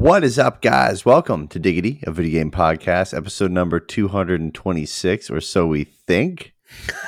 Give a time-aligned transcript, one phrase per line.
[0.00, 1.04] What is up, guys?
[1.04, 6.54] Welcome to Diggity, a video game podcast, episode number 226, or so we think.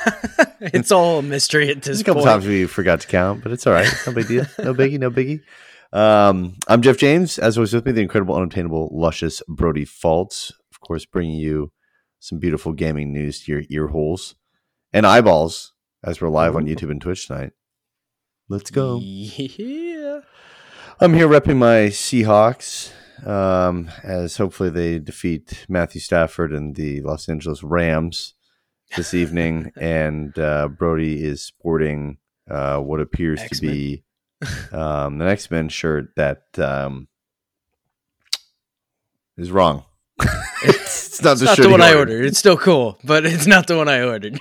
[0.61, 2.35] it's all a mystery at this a couple point.
[2.35, 3.91] times we forgot to count, but it's all right.
[3.91, 4.45] It's no big deal.
[4.59, 5.41] No biggie, no biggie.
[5.91, 7.39] Um, I'm Jeff James.
[7.39, 10.53] As always, with me, the incredible, unobtainable, luscious Brody Faults.
[10.71, 11.73] Of course, bringing you
[12.21, 14.35] some beautiful gaming news to your ear holes
[14.93, 15.73] and eyeballs
[16.05, 17.53] as we're live on YouTube and Twitch tonight.
[18.51, 18.99] Let's go.
[19.03, 20.21] Yeah.
[21.03, 22.93] I'm here repping my Seahawks
[23.27, 28.35] um, as hopefully they defeat Matthew Stafford and the Los Angeles Rams
[28.97, 29.73] this evening.
[29.77, 32.19] and uh, Brody is sporting
[32.49, 33.73] uh, what appears to X-Men.
[33.73, 34.05] be
[34.73, 37.09] um, an X Men shirt that um,
[39.37, 39.85] is wrong.
[40.63, 42.13] it's not It's the not the he one I ordered.
[42.15, 42.27] ordered.
[42.27, 44.39] It's still cool, but it's not the one I ordered.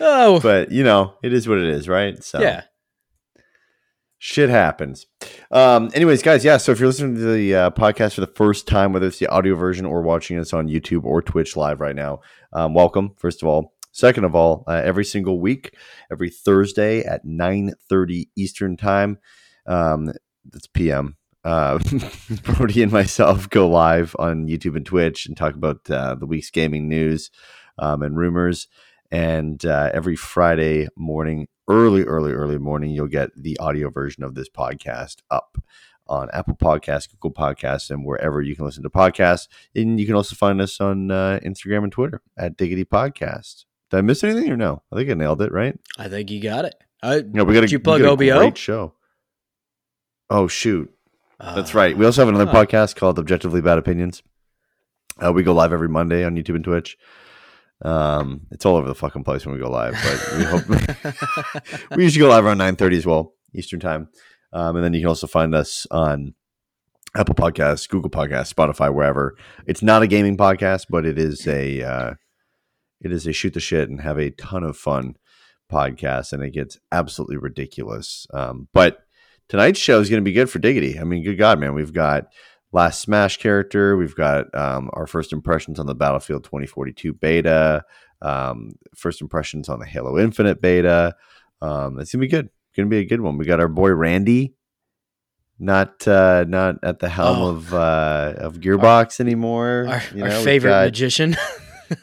[0.00, 2.22] oh, But, you know, it is what it is, right?
[2.22, 2.62] So, yeah.
[4.18, 5.06] Shit happens.
[5.50, 6.56] Um, anyways, guys, yeah.
[6.56, 9.28] So if you're listening to the uh, podcast for the first time, whether it's the
[9.28, 12.20] audio version or watching us on YouTube or Twitch live right now,
[12.52, 13.14] um, welcome.
[13.16, 15.74] First of all, second of all, uh, every single week,
[16.10, 19.18] every Thursday at 9:30 Eastern time,
[19.66, 20.12] um,
[20.50, 21.16] that's PM.
[21.44, 21.78] Uh,
[22.42, 26.50] Brody and myself go live on YouTube and Twitch and talk about uh, the week's
[26.50, 27.30] gaming news
[27.78, 28.66] um, and rumors.
[29.10, 34.34] And uh, every Friday morning, early, early, early morning, you'll get the audio version of
[34.34, 35.58] this podcast up
[36.08, 39.48] on Apple Podcasts, Google Podcasts, and wherever you can listen to podcasts.
[39.74, 43.64] And you can also find us on uh, Instagram and Twitter at Diggity Podcast.
[43.90, 44.82] Did I miss anything or no?
[44.92, 45.78] I think I nailed it, right?
[45.98, 46.74] I think you got it.
[47.02, 48.38] I, No, we got Did you plug OBO?
[48.38, 48.94] Great show.
[50.28, 50.92] Oh shoot,
[51.38, 51.96] that's uh, right.
[51.96, 52.64] We also have another huh.
[52.64, 54.24] podcast called Objectively Bad Opinions.
[55.24, 56.98] Uh, we go live every Monday on YouTube and Twitch.
[57.82, 62.04] Um, it's all over the fucking place when we go live, but we hope we
[62.04, 64.08] usually go live around nine thirty as well Eastern time.
[64.52, 66.34] Um, and then you can also find us on
[67.16, 69.36] Apple Podcasts, Google Podcasts, Spotify, wherever.
[69.66, 72.14] It's not a gaming podcast, but it is a uh,
[73.00, 75.16] it is a shoot the shit and have a ton of fun
[75.70, 78.26] podcast, and it gets absolutely ridiculous.
[78.32, 78.98] Um, but
[79.48, 80.98] tonight's show is going to be good for Diggity.
[80.98, 82.26] I mean, good God, man, we've got
[82.76, 87.82] last Smash character, we've got um, our first impressions on the Battlefield 2042 beta,
[88.20, 91.16] um, first impressions on the Halo Infinite beta.
[91.62, 92.50] Um, it's gonna be good.
[92.76, 93.38] Gonna be a good one.
[93.38, 94.54] We got our boy Randy,
[95.58, 97.48] not uh, not at the helm Oh.
[97.48, 99.86] of uh, of Gearbox anymore.
[99.88, 101.36] our, You know, we've favorite got- magician.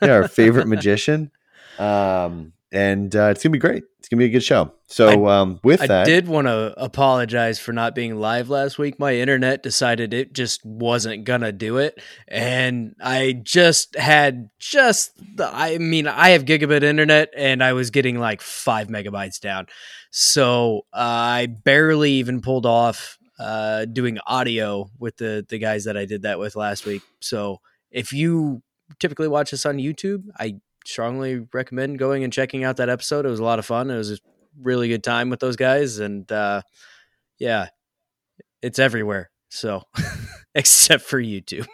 [0.01, 1.29] yeah, our favorite magician.
[1.77, 3.83] Um, and uh, it's gonna be great.
[3.99, 4.73] It's gonna be a good show.
[4.87, 8.79] So um, with I that, I did want to apologize for not being live last
[8.79, 8.99] week.
[8.99, 15.49] My internet decided it just wasn't gonna do it, and I just had just the.
[15.53, 19.67] I mean, I have gigabit internet, and I was getting like five megabytes down,
[20.09, 26.05] so I barely even pulled off uh, doing audio with the the guys that I
[26.05, 27.03] did that with last week.
[27.19, 27.61] So
[27.91, 28.63] if you
[28.99, 30.55] typically watch us on YouTube, I
[30.85, 33.25] strongly recommend going and checking out that episode.
[33.25, 33.89] It was a lot of fun.
[33.89, 34.17] It was a
[34.61, 36.61] really good time with those guys, and uh,
[37.39, 37.67] yeah,
[38.61, 39.29] it's everywhere.
[39.49, 39.83] So,
[40.55, 41.67] except for YouTube.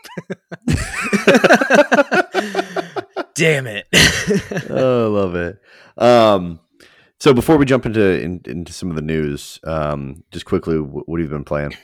[3.35, 3.87] Damn it.
[4.69, 5.59] oh, I love it.
[5.97, 6.59] Um,
[7.19, 11.07] so before we jump into in, into some of the news, um, just quickly, wh-
[11.07, 11.75] what have you been playing?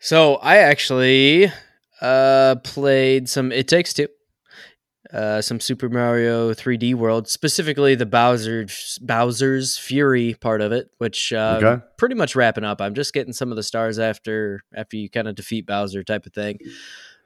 [0.00, 1.50] so I actually
[2.00, 4.06] uh, played some It Takes Two.
[5.12, 11.32] Uh, some Super Mario 3D World, specifically the Bowser's Bowser's Fury part of it, which
[11.32, 11.82] uh, Okay.
[11.96, 12.80] pretty much wrapping up.
[12.82, 16.26] I'm just getting some of the stars after after you kind of defeat Bowser type
[16.26, 16.58] of thing,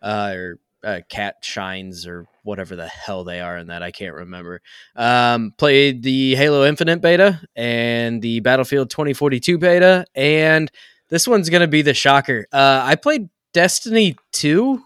[0.00, 3.82] uh, or uh, cat shines or whatever the hell they are in that.
[3.82, 4.60] I can't remember.
[4.94, 10.70] Um, played the Halo Infinite beta and the Battlefield 2042 beta, and
[11.08, 12.46] this one's gonna be the shocker.
[12.52, 14.80] Uh, I played Destiny 2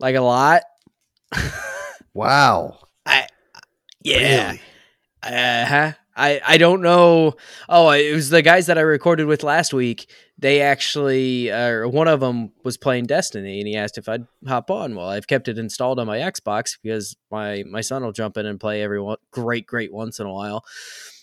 [0.00, 0.62] like a lot.
[2.14, 2.78] Wow.
[3.04, 3.26] I
[4.02, 4.54] yeah.
[5.22, 5.92] Uh-huh.
[6.16, 7.34] I I don't know.
[7.68, 10.08] Oh, it was the guys that I recorded with last week.
[10.36, 14.68] They actually, uh, one of them was playing Destiny, and he asked if I'd hop
[14.68, 14.96] on.
[14.96, 18.44] Well, I've kept it installed on my Xbox because my my son will jump in
[18.44, 20.64] and play every one, great great once in a while.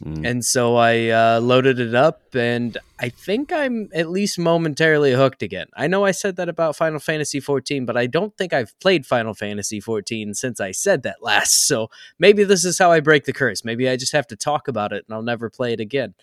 [0.01, 0.25] Mm.
[0.25, 5.43] And so I uh, loaded it up, and I think I'm at least momentarily hooked
[5.43, 5.67] again.
[5.75, 9.05] I know I said that about Final Fantasy 14, but I don't think I've played
[9.05, 11.67] Final Fantasy 14 since I said that last.
[11.67, 13.65] So maybe this is how I break the curse.
[13.65, 16.13] Maybe I just have to talk about it, and I'll never play it again.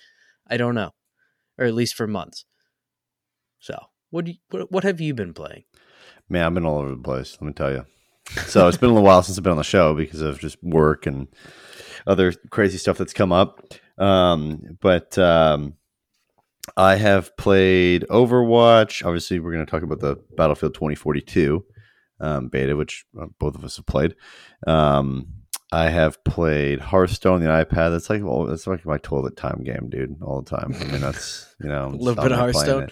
[0.47, 0.95] I don't know,
[1.59, 2.47] or at least for months.
[3.61, 3.79] So
[4.11, 5.65] what do you, what, what have you been playing?
[6.29, 7.37] Man, I've been all over the place.
[7.41, 7.87] Let me tell you.
[8.47, 10.63] So it's been a little while since I've been on the show because of just
[10.63, 11.29] work and
[12.07, 13.63] other crazy stuff that's come up.
[13.97, 15.75] Um, but um,
[16.77, 19.05] I have played Overwatch.
[19.05, 21.65] Obviously, we're going to talk about the Battlefield 2042
[22.21, 24.15] um, beta, which uh, both of us have played.
[24.67, 25.29] Um,
[25.71, 27.91] I have played Hearthstone on the iPad.
[27.93, 30.17] That's like well, that's like my toilet time game, dude.
[30.23, 30.75] All the time.
[30.81, 32.89] I mean, that's you know, A little bit of Hearthstone.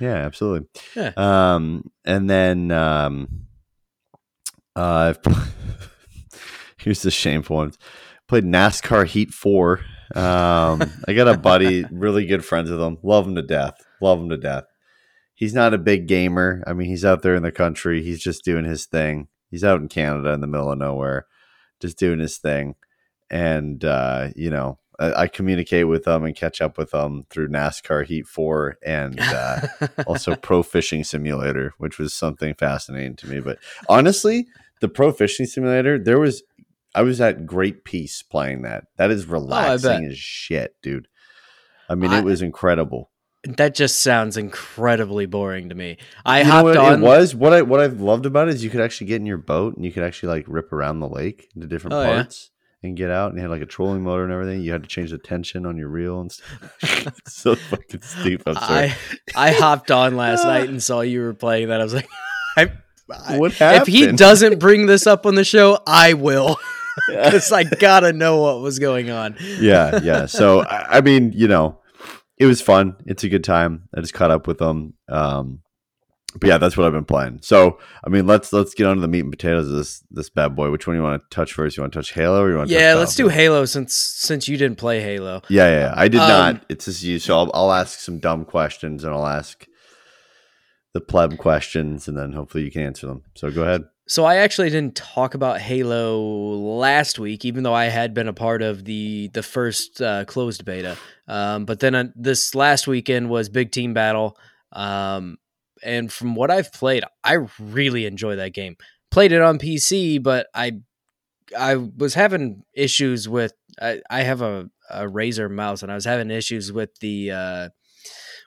[0.00, 0.68] Yeah, absolutely.
[0.94, 1.12] Yeah.
[1.16, 3.46] Um, and then um,
[4.76, 5.60] uh, I've
[6.78, 7.78] here's the shameful ones.
[8.28, 9.80] Played NASCAR Heat Four.
[10.14, 12.98] Um, I got a buddy, really good friends with him.
[13.02, 13.74] Love him to death.
[14.00, 14.64] Love him to death.
[15.34, 16.62] He's not a big gamer.
[16.66, 18.02] I mean, he's out there in the country.
[18.02, 19.28] He's just doing his thing.
[19.50, 21.26] He's out in Canada in the middle of nowhere,
[21.80, 22.74] just doing his thing.
[23.30, 27.48] And uh, you know, I, I communicate with them and catch up with them through
[27.48, 29.66] NASCAR Heat Four and uh,
[30.06, 33.40] also Pro Fishing Simulator, which was something fascinating to me.
[33.40, 33.58] But
[33.88, 34.46] honestly,
[34.80, 36.42] the Pro Fishing Simulator, there was
[36.94, 38.84] I was at great peace playing that.
[38.96, 41.06] That is relaxing as shit, dude.
[41.88, 43.10] I mean, I- it was incredible.
[43.44, 45.96] that just sounds incredibly boring to me.
[46.26, 47.00] I you hopped on.
[47.02, 47.34] it was?
[47.34, 49.76] What I what I loved about it is you could actually get in your boat
[49.76, 52.22] and you could actually like rip around the lake into different Oh, yeah.
[52.82, 54.60] And get out and you had like a trolling motor and everything.
[54.62, 57.20] You had to change the tension on your reel and stuff.
[57.26, 58.48] So fucking stupid.
[58.48, 58.92] I'm sorry.
[59.34, 61.80] I I hopped on last night and saw you were playing that.
[61.80, 62.08] I was like,
[62.56, 62.72] I,
[63.10, 66.58] I- what if he doesn't bring this up on the show, I will,
[67.08, 69.36] because I gotta know what was going on.
[69.40, 70.26] yeah, yeah.
[70.26, 71.80] So I, I mean, you know,
[72.36, 72.96] it was fun.
[73.06, 73.88] It's a good time.
[73.96, 74.92] I just caught up with them.
[75.08, 75.60] Um,
[76.34, 77.40] but yeah, that's what I've been playing.
[77.42, 80.28] So I mean, let's let's get on to the meat and potatoes of this this
[80.28, 80.70] bad boy.
[80.70, 81.76] Which one do you want to touch first?
[81.76, 84.46] You want to touch Halo or you want to Yeah, let's do Halo since since
[84.48, 85.42] you didn't play Halo.
[85.48, 85.94] Yeah, yeah, yeah.
[85.96, 86.64] I did Um, not.
[86.68, 87.18] It's just you.
[87.18, 89.66] So I'll, I'll ask some dumb questions and I'll ask
[90.94, 93.22] the pleb questions and then hopefully you can answer them.
[93.34, 93.84] So go ahead.
[94.06, 96.18] So I actually didn't talk about Halo
[96.78, 100.64] last week, even though I had been a part of the the first uh, closed
[100.64, 100.96] beta.
[101.26, 104.38] Um, but then uh, this last weekend was Big Team Battle,
[104.72, 105.36] um,
[105.82, 108.76] and from what I've played, I really enjoy that game.
[109.10, 110.78] Played it on PC, but I
[111.58, 116.04] I was having issues with I, I have a, a Razer mouse, and I was
[116.04, 117.68] having issues with the uh,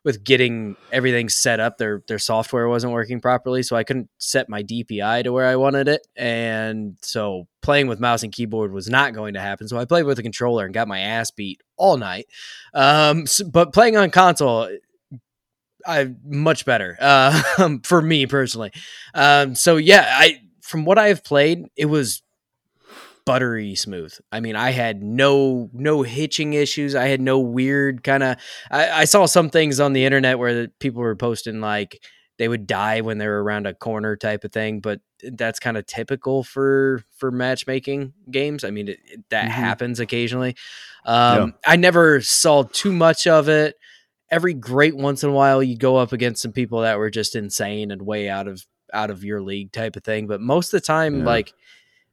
[0.04, 1.78] with getting everything set up.
[1.78, 5.56] Their their software wasn't working properly, so I couldn't set my DPI to where I
[5.56, 9.68] wanted it, and so playing with mouse and keyboard was not going to happen.
[9.68, 12.28] So I played with a controller and got my ass beat all night.
[12.74, 14.70] Um, s- but playing on console.
[15.86, 18.72] I much better uh, for me personally.
[19.14, 22.22] Um, so yeah, I from what I have played, it was
[23.26, 24.14] buttery smooth.
[24.32, 26.96] I mean, I had no no hitching issues.
[26.96, 28.38] I had no weird kind of.
[28.70, 32.02] I, I saw some things on the internet where people were posting like
[32.38, 35.78] they would die when they were around a corner type of thing, but that's kind
[35.78, 38.64] of typical for for matchmaking games.
[38.64, 39.54] I mean, it, it- that Mhm.
[39.54, 40.56] happens occasionally.
[41.06, 43.76] Um, I never saw too much of it.
[44.32, 47.36] Every great once in a while, you go up against some people that were just
[47.36, 50.26] insane and way out of out of your league type of thing.
[50.28, 51.26] But most of the time, Yeah.
[51.26, 51.54] like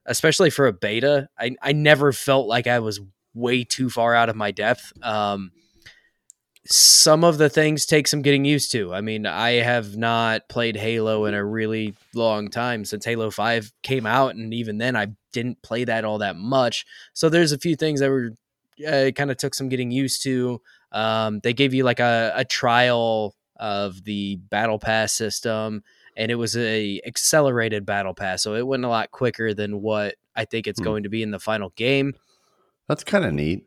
[0.07, 3.01] especially for a beta, I I never felt like I was
[3.35, 4.93] way too far out of my depth.
[5.03, 5.53] Um,
[6.67, 8.93] some of the things take some getting used to.
[8.93, 13.73] I mean, I have not played Halo in a really long time since Halo 5
[13.83, 16.85] came out and even then I didn't play that all that much.
[17.15, 18.33] So there's a few things that were
[18.87, 20.61] uh, kind of took some getting used to.
[20.93, 25.83] Um, they gave you like a, a trial of the battle pass system
[26.17, 30.15] and it was a accelerated battle pass so it went a lot quicker than what
[30.37, 30.85] i think it's Hmm.
[30.85, 32.15] going to be in the final game
[32.87, 33.65] That's kind of neat.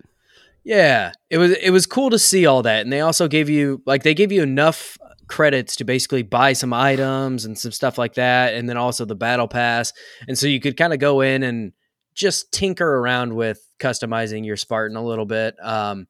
[0.63, 3.81] yeah it was it was cool to see all that and they also gave you
[3.85, 4.97] like they gave you enough
[5.27, 9.15] credits to basically buy some items and some stuff like that and then also the
[9.15, 9.91] battle pass
[10.27, 11.73] and so you could kind of go in and
[12.15, 16.07] just tinker around with customizing your spartan a little bit um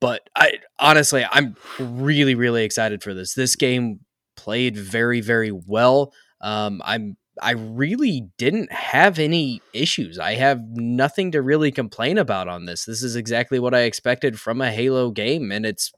[0.00, 4.00] but i honestly i'm really really excited for this this game
[4.36, 10.18] played very very well um i'm I really didn't have any issues.
[10.18, 12.84] I have nothing to really complain about on this.
[12.84, 15.92] This is exactly what I expected from a Halo game, and it's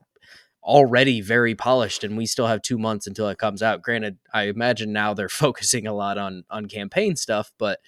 [0.63, 2.03] already very polished.
[2.03, 3.83] And we still have two months until it comes out.
[3.83, 7.79] Granted, I imagine now they're focusing a lot on on campaign stuff, but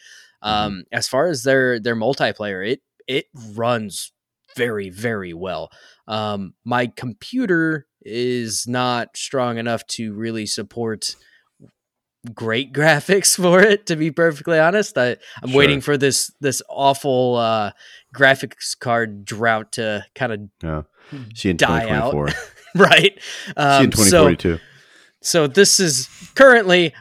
[0.43, 4.13] um, as far as their their multiplayer, it it runs
[4.57, 5.71] very very well.
[6.09, 11.15] Um, my computer is not strong enough to really support
[12.35, 15.59] great graphics for it to be perfectly honest i i'm Sure.
[15.59, 17.71] waiting for this this awful uh
[18.15, 20.83] graphics card drought to kind of Yeah.
[21.35, 22.13] See in Die out.
[22.13, 22.29] 2024.
[22.77, 24.59] right See um, in so
[25.23, 26.93] so this is currently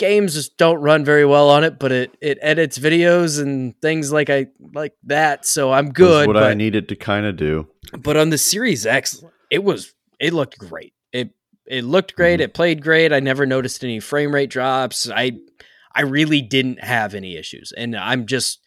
[0.00, 4.10] games just don't run very well on it but it it edits videos and things
[4.10, 7.36] like i like that so i'm That's good what I but, needed to kind of
[7.36, 7.68] do.
[7.98, 10.92] but on the series x it was it looked great.
[11.12, 11.30] It
[11.66, 12.40] it looked great.
[12.40, 12.44] Mhm.
[12.44, 13.12] It played great.
[13.12, 15.08] I never noticed any frame rate drops.
[15.08, 15.38] I
[15.94, 18.60] I really didn't have any issues, and I'm just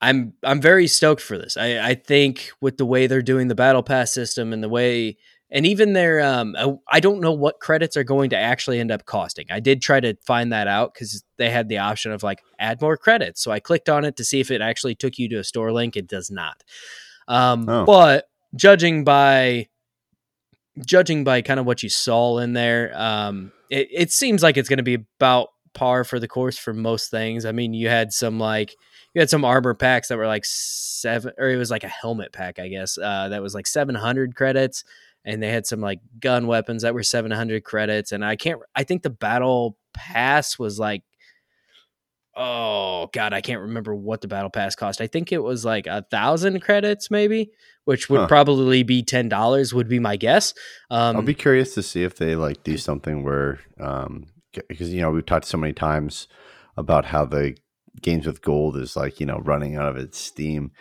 [0.00, 1.56] I'm I'm very stoked for this.
[1.56, 5.16] I I think with the way they're doing the battle pass system and the way
[5.50, 6.54] and even their um
[6.88, 9.46] I- don't know what credits are going to actually end up costing.
[9.50, 12.80] I did try to find that out cuz they had the option of like add
[12.80, 13.42] more credits.
[13.42, 15.72] So I clicked on it to see if it actually took you to a store
[15.72, 15.96] link.
[15.96, 16.62] It does not.
[17.28, 17.84] Um Oh.
[17.84, 19.68] but judging by
[20.84, 24.68] judging by kind of what you saw in there, um it, it seems like it's
[24.68, 27.44] going to be about par for the course for most things.
[27.44, 28.76] I mean, you had some like
[29.14, 32.32] you had some armor packs that were like seven, or it was like a helmet
[32.32, 34.84] pack, I guess, uh, that was like seven hundred credits,
[35.24, 38.60] and they had some like gun weapons that were seven hundred credits, and I can't,
[38.74, 41.02] I think the battle pass was like.
[42.36, 45.00] Oh God, I can't remember what the battle pass cost.
[45.00, 47.52] I think it was like a thousand credits, maybe,
[47.84, 48.26] which would Huh.
[48.26, 49.72] probably be ten dollars.
[49.72, 50.52] Would be my guess.
[50.90, 55.00] Um, I'll be curious to see if they like do something where, um, because you
[55.00, 56.26] know we've talked so many times
[56.76, 57.56] about how the
[58.02, 60.72] games with gold is like you know running out of its steam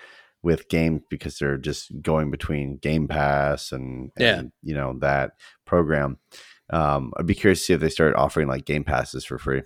[0.43, 4.43] with games because they're just going between Game Pass and, Yeah.
[4.61, 5.31] you know that
[5.65, 6.17] program.
[6.69, 9.63] Um, I'd be curious to see if they start offering like Game Passes for free,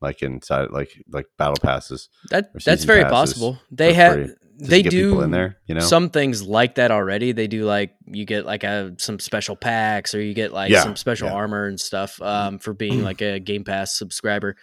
[0.00, 2.08] like inside like like battle passes.
[2.30, 3.58] that that's very possible.
[3.70, 5.56] They have free, just to they do in there.
[5.66, 7.32] You know, some things like that already.
[7.32, 10.82] They do like you get like a some special packs or you get like Yeah,
[10.82, 11.32] some special yeah.
[11.32, 11.38] Mm-hmm.
[11.40, 14.56] armor and stuff um, for being like a Game Pass subscriber.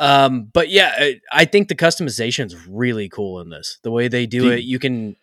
[0.00, 3.78] Um, but yeah, I, I think the customization is really cool in this.
[3.82, 5.14] The way they do, Do it, you can.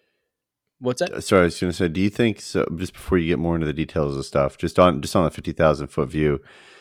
[0.80, 1.24] What's that?
[1.24, 2.64] Sorry, I was going to say, do you think so?
[2.76, 5.32] Just before you get more into the details of stuff, just on just on the
[5.32, 6.40] fifty thousand foot view.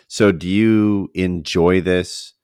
[0.08, 2.34] So, do you enjoy this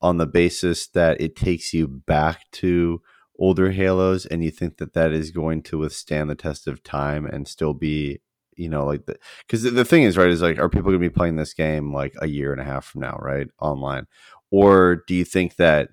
[0.00, 3.02] on the basis that it takes you back to
[3.40, 7.26] older Halos, and you think that that is going to withstand the test of time
[7.26, 8.20] and still be,
[8.54, 11.02] you know, like the because the, the thing is, right, is like, are people going
[11.02, 14.06] to be playing this game like a year and a half from now, right, online,
[14.50, 15.88] or do you think that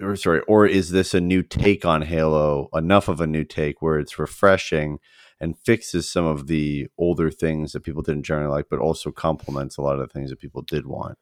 [0.00, 3.82] or sorry, or is this a new take on Halo, enough of a new take
[3.82, 4.98] where it's refreshing
[5.40, 9.76] and fixes some of the older things that people didn't generally like, but also complements
[9.76, 11.18] a lot of the things that people did want?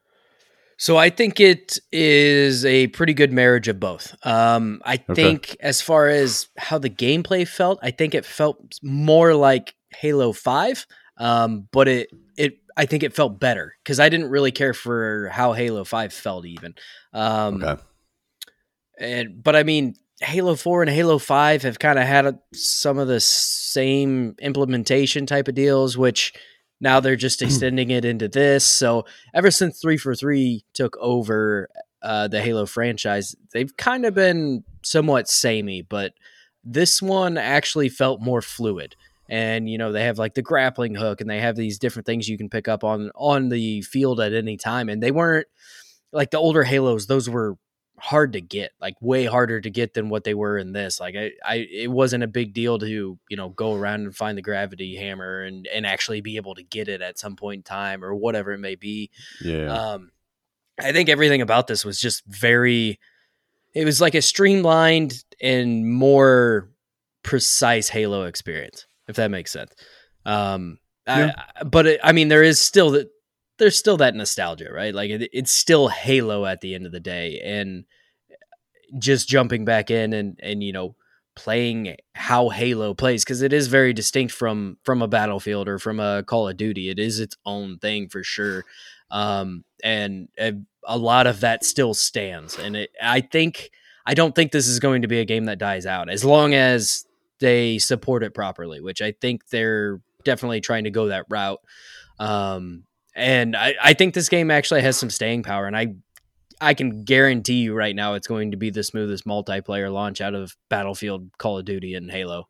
[0.78, 4.14] So I think it is a pretty good marriage of both.
[4.26, 5.14] Um, I Okay.
[5.14, 10.32] think as far as how the gameplay felt, I think it felt more like Halo
[10.32, 14.74] Five, um, but it it I think it felt better because I didn't really care
[14.74, 16.74] for how Halo Five felt even.
[17.12, 17.82] Um, Okay.
[18.98, 22.98] and but I mean, Halo Four and Halo Five have kind of had a, some
[22.98, 26.32] of the same implementation type of deals, which
[26.80, 28.64] now they're just extending it into this.
[28.64, 29.04] So
[29.34, 31.68] ever since 343 took over
[32.02, 36.12] uh, the Halo franchise, they've kind of been somewhat samey, but
[36.62, 38.96] this one actually felt more fluid.
[39.28, 42.28] And you know they have like the grappling hook, and they have these different things
[42.28, 44.88] you can pick up on on the field at any time.
[44.88, 45.48] And they weren't
[46.12, 47.56] like the older Halos; those were
[47.98, 51.00] hard to get, like way harder to get than what they were in this.
[51.00, 54.36] Like I, I it wasn't a big deal to you know go around and find
[54.36, 57.62] the gravity hammer and and actually be able to get it at some point in
[57.62, 59.10] time or whatever it may be.
[59.42, 59.72] Yeah.
[59.72, 60.10] Um,
[60.78, 62.98] I think everything about this was just very.
[63.74, 66.70] It was like a streamlined and more
[67.22, 69.72] precise Halo experience, if that makes sense.
[70.24, 71.32] Um, I,
[71.64, 73.08] but it, I mean, there is still that
[73.58, 74.94] there's still that nostalgia, right?
[74.94, 77.84] Like it, it's still Halo at the end of the day, and
[78.98, 80.96] just jumping back in and and you know
[81.36, 86.00] playing how Halo plays because it is very distinct from from a Battlefield or from
[86.00, 86.90] a Call of Duty.
[86.90, 88.64] It is its own thing for sure,
[89.10, 92.58] um, and a, a lot of that still stands.
[92.58, 93.70] And it, I think
[94.04, 96.54] I don't think this is going to be a game that dies out as long
[96.54, 97.05] as
[97.40, 101.60] they support it properly, which I think they're definitely trying to go that route.
[102.18, 105.94] Um, and I, I think this game actually has some staying power, and I
[106.60, 110.34] I can guarantee you right now it's going to be the smoothest multiplayer launch out
[110.34, 112.48] of Battlefield, Call of Duty, and Halo.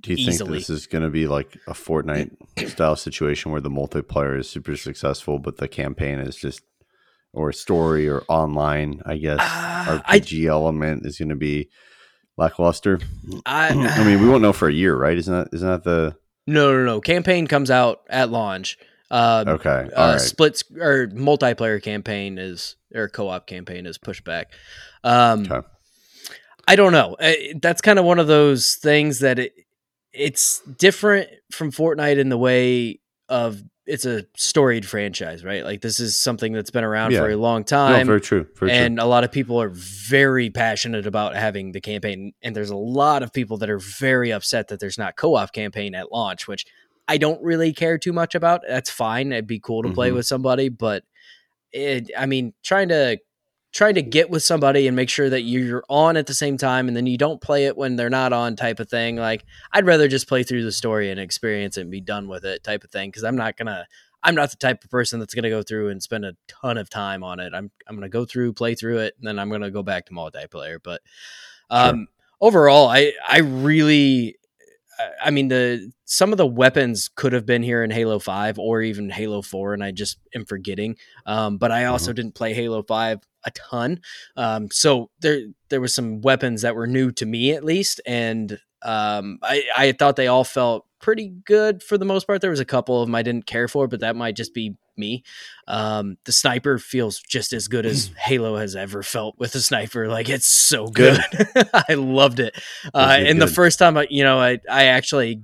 [0.00, 2.34] Do you think this is going to be like a Fortnite
[2.70, 6.62] style situation where the multiplayer is super successful, but the campaign is just,
[7.34, 11.68] or story or online, I guess, Uh, I- RPG element is going to be
[12.36, 13.00] lackluster?
[13.46, 15.16] I, I mean, we won't know for a year, right?
[15.16, 17.00] Isn't that isn't that the no, no, no.
[17.00, 18.78] Campaign comes out at launch.
[19.10, 19.88] Uh, okay?
[19.94, 20.20] uh, right.
[20.20, 24.52] split sc- or multiplayer campaign is or co-op campaign is pushed back.
[25.04, 25.66] Um, Okay.
[26.66, 27.16] I don't know.
[27.20, 29.52] Uh, That's kind of one of those things that it
[30.12, 35.64] it's different from Fortnite in the way of it's a storied franchise, right?
[35.64, 38.06] Like this is something that's been around for a long No, time.
[38.06, 38.46] very true.
[38.56, 42.70] Very and a lot of people are very passionate about having the campaign and there's
[42.70, 46.46] a lot of people that are very upset that there's not co-op campaign at launch
[46.46, 46.64] which
[47.08, 48.60] I don't really care too much about.
[48.66, 49.32] That's fine.
[49.32, 50.14] It'd be cool to play Mhm.
[50.14, 51.02] with somebody, but
[51.72, 53.18] it, I mean, trying to
[53.72, 56.88] trying to get with somebody and make sure that you're on at the same time
[56.88, 59.16] and then you don't play it when they're not on type of thing.
[59.16, 62.44] Like i'd rather just play through the story and experience it and be done with
[62.44, 63.86] it type of thing because i'm not gonna
[64.22, 66.90] i'm not the type of person that's gonna go through and spend a ton of
[66.90, 67.52] time on it.
[67.54, 70.12] I'm, I'm gonna go through play through it and then i'm gonna go back to
[70.12, 71.00] multiplayer but
[71.70, 72.06] um
[72.40, 74.36] overall i i really
[75.00, 78.58] I- I mean the some of the weapons could have been here in Halo 5
[78.58, 80.96] or even Halo 4 and I just am forgetting.
[81.24, 84.00] Um, but I also didn't play Halo 5 a ton.
[84.36, 88.58] Um, so there there was some weapons that were new to me at least and
[88.82, 92.40] um, I, I thought they all felt pretty good for the most part.
[92.40, 94.76] There was a couple of them I didn't care for, but that might just be
[94.96, 95.22] me.
[95.68, 100.08] Um, the sniper feels just as good as Halo has ever felt with a sniper.
[100.08, 101.20] Like it's so good.
[101.88, 102.56] I loved it.
[102.92, 105.42] Uh, Good, and the first time, I, you know, I I actually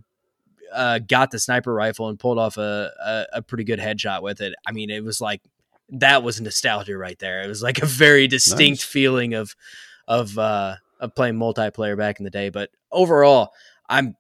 [0.73, 4.41] uh, got the sniper rifle and pulled off a, a a pretty good headshot with
[4.41, 4.55] it.
[4.67, 5.43] I mean, it was like
[5.91, 7.43] that was nostalgia right there.
[7.43, 8.85] It was like a very distinct Nice.
[8.85, 9.55] feeling of
[10.07, 12.49] of uh, of playing multiplayer back in the day.
[12.51, 13.51] But overall,
[13.89, 14.17] I'm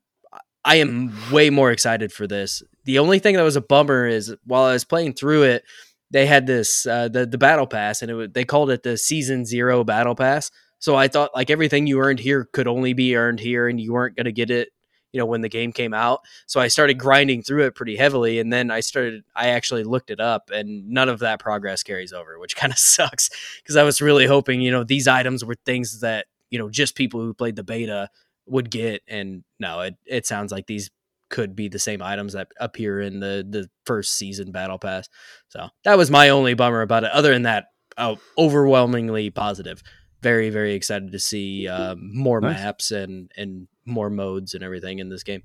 [0.65, 2.63] I am way more excited for this.
[2.85, 5.65] The only thing that was a bummer is while I was playing through it,
[6.11, 8.97] they had this uh, the the battle pass, and it was, they called it the
[8.97, 10.51] season zero battle pass.
[10.79, 13.93] So I thought like everything you earned here could only be earned here, and you
[13.93, 14.69] weren't going to get it,
[15.13, 16.21] you know, when the game came out.
[16.47, 19.25] So I started grinding through it pretty heavily, and then I started.
[19.35, 22.79] I actually looked it up, and none of that progress carries over, which kind of
[22.79, 23.31] sucks
[23.63, 26.95] because I was really hoping, you know, these items were things that you know just
[26.95, 28.09] people who played the beta
[28.47, 30.91] would get, and no, it it sounds like these
[31.31, 35.09] could be the same items that appear in the the first season battle pass.
[35.49, 37.11] So that was my only bummer about it.
[37.13, 37.67] Other than that,
[37.99, 39.83] oh, overwhelmingly positive.
[40.23, 42.57] Very very excited to see um, more Nice.
[42.57, 45.43] maps and and more modes and everything in this game.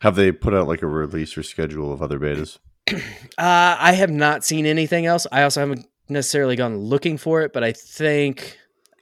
[0.00, 2.58] Have they put out like a release or schedule of other betas?
[3.38, 5.26] Uh, I have not seen anything else.
[5.32, 8.58] I also haven't necessarily gone looking for it, but I think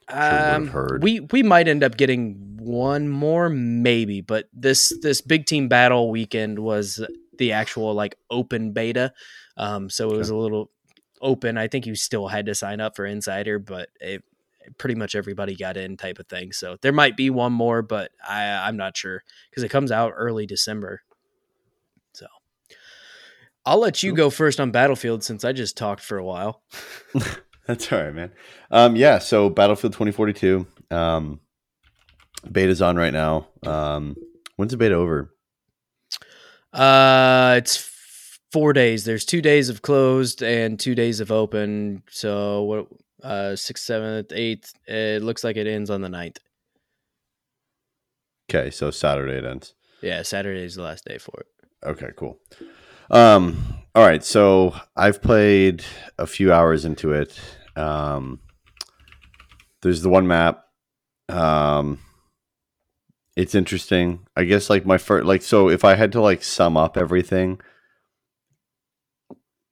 [0.07, 4.21] um, we we might end up getting one more, maybe.
[4.21, 7.05] But this this big team battle weekend was
[7.37, 9.13] the actual like open beta,
[9.57, 10.71] um, so it was a little
[11.21, 11.57] open.
[11.57, 14.23] I think you still had to sign up for Insider, but it,
[14.77, 16.51] pretty much everybody got in type of thing.
[16.51, 20.13] So there might be one more, but I I'm not sure because it comes out
[20.15, 21.01] early December.
[22.13, 22.27] So
[23.65, 26.63] I'll let you go first on Battlefield since I just talked for a while.
[27.67, 28.31] That's all right, man.
[28.71, 30.65] Um, yeah, so Battlefield 2042.
[30.89, 31.39] Um,
[32.51, 33.47] beta's on right now.
[33.63, 34.15] Um,
[34.55, 35.31] when's the beta over?
[36.73, 37.89] Uh, it's
[38.51, 39.05] four days.
[39.05, 42.03] There's two days of closed and two days of open.
[42.09, 42.87] So what?
[43.23, 44.73] Uh, sixth, seventh, eighth.
[44.87, 46.37] It looks like it ends on the 9th.
[48.49, 49.75] Okay, so Saturday it ends.
[50.01, 51.47] Yeah, Saturday is the last day for it.
[51.85, 52.39] Okay, cool.
[53.11, 55.83] Um, all right, so I've played
[56.17, 57.39] a few hours into it.
[57.75, 58.39] Um,
[59.81, 60.65] there's the one map.
[61.27, 61.99] Um,
[63.35, 64.27] it's interesting.
[64.35, 67.61] I guess like my first, like, so if I had to like sum up everything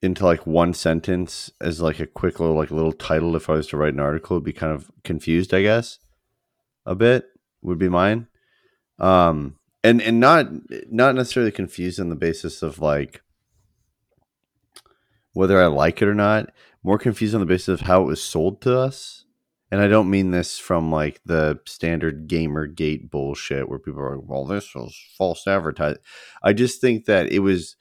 [0.02, 3.68] into like one sentence as like a quick little like little title, if I was
[3.68, 5.54] to write an article, it'd be kind of confused.
[5.54, 6.00] I guess
[6.86, 7.26] a bit
[7.62, 8.28] would be mine.
[9.00, 10.48] Um, and and not
[10.92, 13.22] not necessarily confused on the basis of like
[15.34, 16.52] whether I like it or not.
[16.84, 19.26] More confused on the basis of how it was sold to us.
[19.70, 24.16] And I don't mean this from like the standard gamer gate bullshit where people are
[24.16, 26.02] like, well, this was false advertising.
[26.42, 27.76] I just think that it was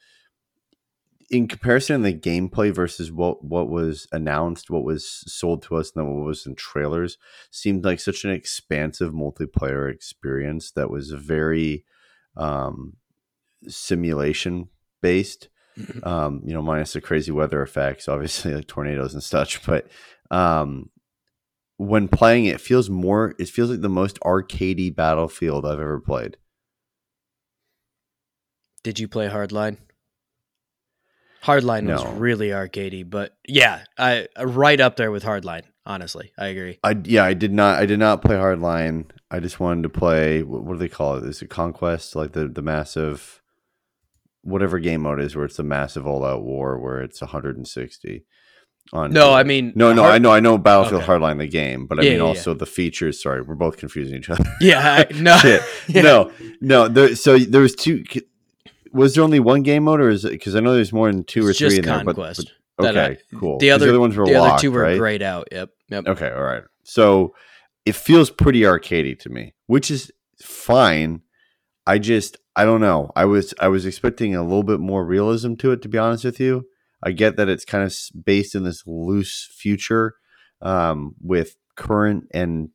[1.31, 6.05] in comparison the gameplay versus what what was announced, what was sold to us, and
[6.05, 7.19] then what was in trailers,
[7.51, 11.85] seemed like such an expansive multiplayer experience that was very
[12.37, 12.95] um,
[13.67, 14.69] simulation
[15.03, 15.49] based.
[16.05, 19.63] Um, you know, minus the crazy weather effects, obviously like tornadoes and such.
[19.67, 19.89] But
[20.31, 20.89] um,
[21.77, 23.35] when playing it, it feels more.
[23.39, 26.39] It feels like the most arcadey battlefield I've ever played.
[28.83, 29.79] Did you play Hardline?
[31.47, 35.63] Hardline was really arcadey, but yeah, I uh, right up there with Hardline.
[35.85, 36.79] Honestly, I agree.
[36.83, 37.79] I yeah, I did not.
[37.79, 39.11] I did not play Hardline.
[39.31, 40.43] I just wanted to play.
[40.43, 41.25] What, what do they call it?
[41.25, 42.17] Is it Conquest?
[42.17, 43.41] Like the the massive,
[44.43, 48.25] whatever game mode is, where it's the massive all out war, where it's 160.
[48.93, 50.03] On No, I mean no, no.
[50.03, 51.13] Hard- I know, I know Battlefield Okay.
[51.13, 53.21] Hardline the game, but I Yeah, mean yeah, also the features.
[53.21, 54.45] Sorry, we're both confusing each other.
[54.61, 55.37] Yeah, I, no,
[55.89, 56.03] yeah.
[56.03, 56.87] No, no.
[56.89, 58.05] There, so there was two.
[58.97, 60.31] Was there only one game mode, or is it?
[60.33, 62.05] Because I know there's more than two It's or three in there.
[62.05, 62.17] But,
[62.77, 63.59] but okay, I- cool.
[63.59, 64.99] The 'Cause other, ones were the other two were right?
[64.99, 65.49] grayed out.
[65.53, 66.07] Yep, yep.
[66.07, 66.63] Okay, all right.
[66.85, 67.35] So
[67.85, 70.11] it feels pretty arcadey to me, which is
[70.43, 71.23] fine.
[71.87, 73.11] I just I don't know.
[73.15, 75.83] I was I was expecting a little bit more realism to it.
[75.83, 76.67] To be honest with you,
[77.03, 80.15] I get that it's kind of based in this loose future
[80.63, 82.71] um, with current and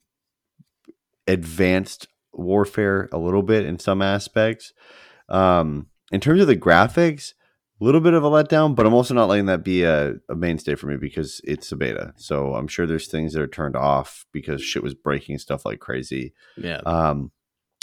[1.28, 4.74] advanced warfare a little bit in some aspects.
[5.30, 7.34] Um, in terms of the graphics,
[7.80, 10.36] a little bit of a letdown, but I'm also not letting that be a, a
[10.36, 12.14] mainstay for me because it's a beta.
[12.16, 15.80] So I'm sure there's things that are turned off because shit was breaking stuff like
[15.80, 16.34] crazy.
[16.58, 16.82] Yeah.
[16.86, 17.32] Um,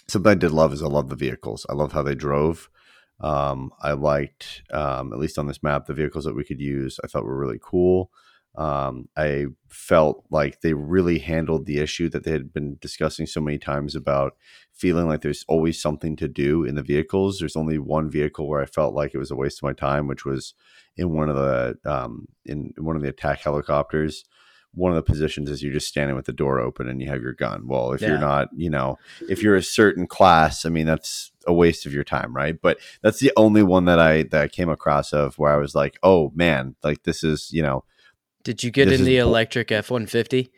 [0.07, 1.67] something I did love is I love the vehicles.
[1.69, 2.71] I love how they drove.
[3.21, 7.01] Um, I liked, um, at least on this map, the vehicles that we could use.
[7.03, 8.13] I thought were really cool.
[8.59, 13.41] Um, I felt like they really handled the issue that they had been discussing so
[13.41, 14.35] many times about
[14.73, 17.39] feeling like there's always something to do in the vehicles.
[17.39, 20.09] There's only one vehicle where I felt like it was a waste of my time,
[20.09, 20.55] which was
[20.97, 24.25] in one of the um, in one of the attack helicopters.
[24.75, 27.23] One of the positions is you're just standing with the door open and you have
[27.23, 27.67] your gun.
[27.69, 28.09] Well, if Yeah.
[28.11, 31.95] you're not, you know, if you're a certain class, I mean, that's a waste of
[31.95, 32.61] your time, right?
[32.61, 35.75] But that's the only one that I that I came across of where I was
[35.77, 37.85] like, oh man, like this is, you know,
[38.49, 40.51] Did you get this in the electric F one fifty?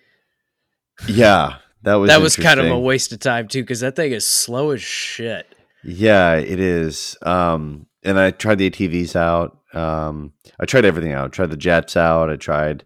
[1.09, 4.13] yeah, that was That was kind of a waste of time too, because that thing
[4.13, 5.53] is slow as shit.
[5.83, 7.17] Yeah, it is.
[7.23, 9.59] Um, and I tried the ATVs out.
[9.75, 11.25] Um, I tried everything out.
[11.25, 12.31] I tried the jets out.
[12.31, 12.85] I tried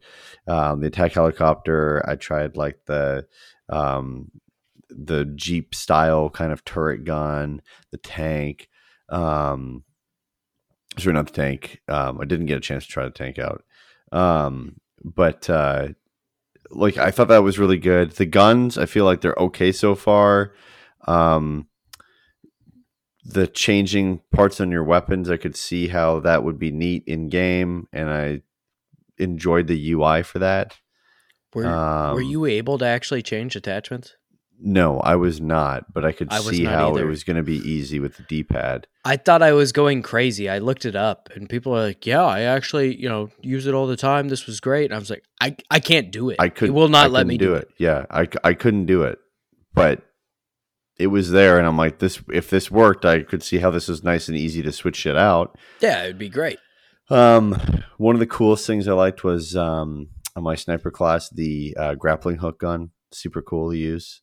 [0.48, 2.02] um, the attack helicopter.
[2.08, 3.26] I tried like the
[3.68, 4.30] um,
[4.88, 8.70] the Jeep style kind of turret gun, the tank.
[9.10, 9.84] Um,
[10.96, 11.82] sorry, not the tank.
[11.88, 13.64] Um, I didn't get a chance to try the tank out.
[14.12, 15.88] Um, but uh,
[16.70, 18.12] like I thought that was really good.
[18.12, 20.52] The guns, I feel like they're okay so far.
[21.06, 21.68] Um,
[23.24, 27.28] the changing parts on your weapons, I could see how that would be neat in
[27.28, 28.42] game, and I
[29.18, 30.76] enjoyed the UI for that.
[31.54, 34.16] Were Um, Were you able to actually change attachments?
[34.60, 37.56] No, I was not, but I could I see how it was going to be
[37.56, 38.86] easy with the D-pad.
[39.04, 40.48] I thought I was going crazy.
[40.48, 43.74] I looked it up, and people are like, "Yeah, I actually, you know, use it
[43.74, 44.28] all the time.
[44.28, 46.36] This was great." And I was like, "I, I can't do it.
[46.38, 47.68] I could It will not I let me do it.
[47.78, 49.18] Yeah, I, I couldn't do it,
[49.74, 50.02] but
[50.96, 52.22] it was there, and I'm like, this.
[52.32, 55.16] If this worked, I could see how this is nice and easy to switch shit
[55.16, 55.58] out.
[55.80, 56.58] Yeah, it'd be great.
[57.10, 57.60] Um,
[57.98, 61.94] one of the coolest things I liked was um, on my sniper class, the uh,
[61.96, 62.90] grappling hook gun.
[63.12, 64.22] Super cool to use.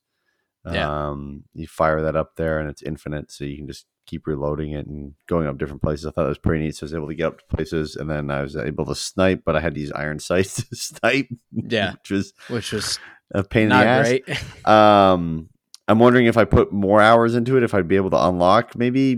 [0.66, 1.10] Yeah.
[1.10, 4.72] Um, you fire that up there, and it's infinite, so you can just keep reloading
[4.74, 6.06] it and going up different places.
[6.06, 6.76] I thought it was pretty neat.
[6.76, 8.96] So I was able to get up to places, and then I was able to
[8.96, 11.30] snipe, but I had to use iron sights to snipe.
[11.52, 11.94] Yeah.
[11.94, 13.00] which was Which was
[13.34, 14.08] a pain in the ass.
[14.08, 14.68] great.
[14.68, 15.50] Um,
[15.88, 18.78] I'm wondering if I put more hours into it, if I'd be able to unlock
[18.78, 19.18] maybe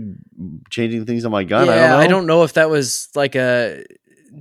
[0.70, 1.66] changing things on my gun.
[1.66, 2.42] yeah, I don't know.
[2.42, 3.84] if that was like a.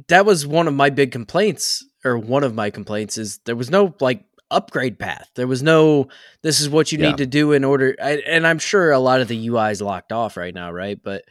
[0.07, 3.69] That was one of my big complaints, or one of my complaints is there was
[3.69, 5.29] no like upgrade path.
[5.35, 6.07] There was no.
[6.41, 7.07] This is what you Yeah.
[7.09, 7.95] need to do in order.
[8.01, 10.99] I, and I'm sure a lot of the UI is locked off right now, right?
[11.01, 11.23] But.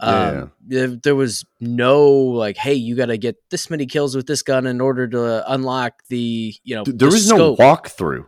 [0.00, 4.14] Yeah, Um, there, there was no like, hey, you got to get this many kills
[4.14, 7.58] with this gun in order to unlock the, you know, Th- There the was scope.
[7.58, 8.24] no walkthrough.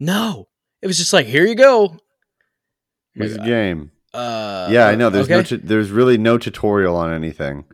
[0.00, 0.48] No,
[0.80, 1.98] it was just like, here you go.
[3.14, 3.90] Here's the game.
[4.14, 5.10] Uh, yeah, I know.
[5.10, 5.42] There's no.
[5.42, 7.64] tu- there's really no tutorial on anything.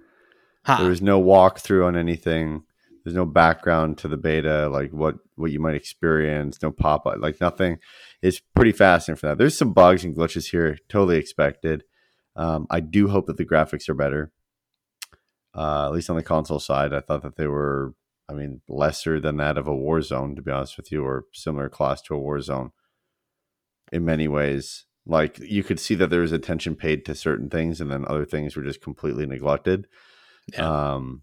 [0.65, 0.79] Ha.
[0.81, 2.65] There was no walkthrough on anything.
[3.11, 6.63] There's no background to the beta, like what what you might experience.
[6.63, 7.79] No pop up, like nothing.
[8.23, 9.39] It's pretty fascinating for that.
[9.39, 11.83] There's some bugs and glitches here, totally expected.
[12.37, 14.31] Um, I do hope that the graphics are better.
[15.53, 17.95] Uh, at least on the console side, I thought that they were.
[18.29, 21.69] I mean, lesser than that of a Warzone, to be honest with you, or similar
[21.69, 22.71] class to a Warzone.
[23.91, 27.81] In many ways, like you could see that there was attention paid to certain things,
[27.81, 29.89] and then other things were just completely neglected.
[30.53, 30.93] Yeah.
[30.93, 31.23] Um,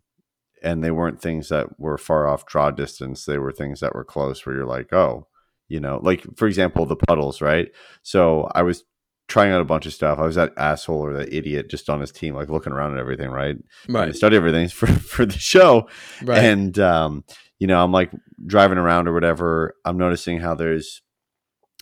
[0.63, 3.25] and they weren't things that were far off draw distance.
[3.25, 5.27] They were things that were close where you're like, oh,
[5.67, 7.69] you know, like for example, the puddles, right?
[8.03, 8.83] So I was
[9.27, 10.19] trying out a bunch of stuff.
[10.19, 12.99] I was that asshole or that idiot just on his team, like looking around at
[12.99, 13.57] everything, right?
[13.89, 15.89] Right, study everything for, for the show.
[16.23, 16.43] right.
[16.43, 17.23] And, um,
[17.59, 18.11] you know, I'm like
[18.45, 19.75] driving around or whatever.
[19.83, 21.01] I'm noticing how there's,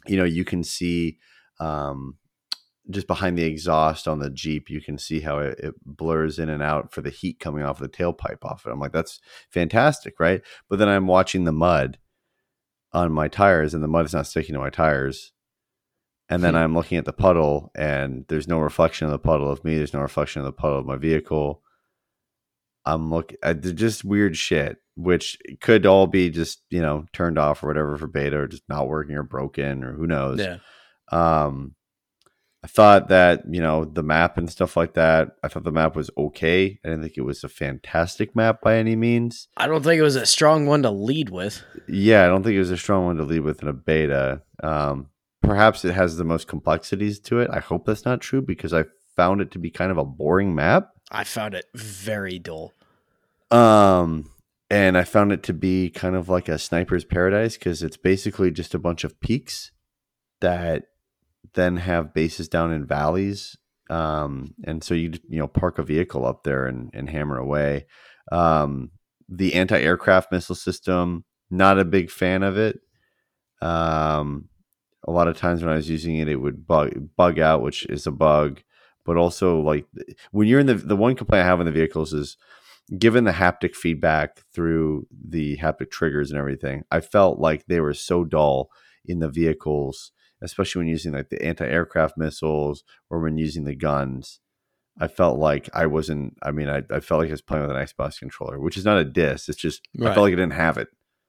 [0.08, 1.18] you know, you can see,
[1.60, 2.18] um,
[2.90, 6.50] just behind the exhaust on the Jeep, you can see how it, it blurs in
[6.50, 8.70] and out for the heat coming off the tailpipe off it.
[8.72, 9.20] I'm like, that's
[9.50, 10.42] fantastic, right?
[10.70, 11.98] But then I'm watching the mud
[12.94, 15.32] on my tires, and the mud is not sticking to my tires.
[16.30, 16.58] And then Hmm.
[16.58, 19.78] I'm looking at the puddle, and there's no reflection of the puddle of me.
[19.78, 21.62] There's no reflection of the puddle of my vehicle.
[22.86, 27.64] I'm looking at just weird shit, which could all be just you know turned off
[27.64, 30.40] or whatever for beta, or just not working or broken, or who knows.
[30.40, 30.58] yeah,
[31.12, 31.75] Um,
[32.66, 35.36] I thought that you know the map and stuff like that.
[35.44, 36.80] I thought the map was okay.
[36.84, 39.48] I didn't think it was a fantastic map by any means.
[39.56, 41.62] I don't think it was a strong one to lead with.
[41.88, 44.42] Yeah, I don't think it was a strong one to lead with in a beta.
[44.64, 45.10] Um,
[45.44, 47.52] perhaps it has the most complexities to it.
[47.54, 50.56] I hope that's not true because I found it to be kind of a boring
[50.56, 50.90] map.
[51.12, 52.74] I found it very dull.
[53.52, 54.32] Um,
[54.72, 58.50] and I found it to be kind of like a sniper's paradise because it's basically
[58.50, 59.70] just a bunch of peaks
[60.42, 60.86] that
[61.54, 63.58] then have bases down in valleys.
[63.90, 67.86] Um, and so you you know park a vehicle up there and, and hammer away.
[68.32, 68.92] Um,
[69.30, 72.80] the anti-aircraft missile system, not a big fan of it.
[73.62, 74.50] Um,
[75.08, 77.86] a lot of times when I was using it, it would bug bug out, which
[77.86, 78.62] is a bug.
[79.06, 79.86] But also, like
[80.32, 82.38] when you're in the the one complaint I have in the vehicles is
[82.98, 87.94] given the haptic feedback through the haptic triggers and everything, I felt like they were
[87.94, 88.70] so dull
[89.06, 94.40] in the vehicles, especially when using like the anti-aircraft missiles or when using the guns.
[95.00, 96.38] I felt like I wasn't.
[96.42, 98.86] I mean, I, I felt like I was playing with an Xbox controller, which is
[98.86, 99.50] not a diss.
[99.50, 100.88] It's just I felt like I didn't have it.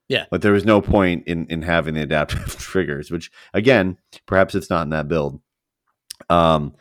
[0.09, 0.27] Yeah.
[0.31, 4.71] but there was no point in in having the adaptive triggers, which again, perhaps it's
[4.71, 5.41] not in that build.
[6.31, 6.75] Um,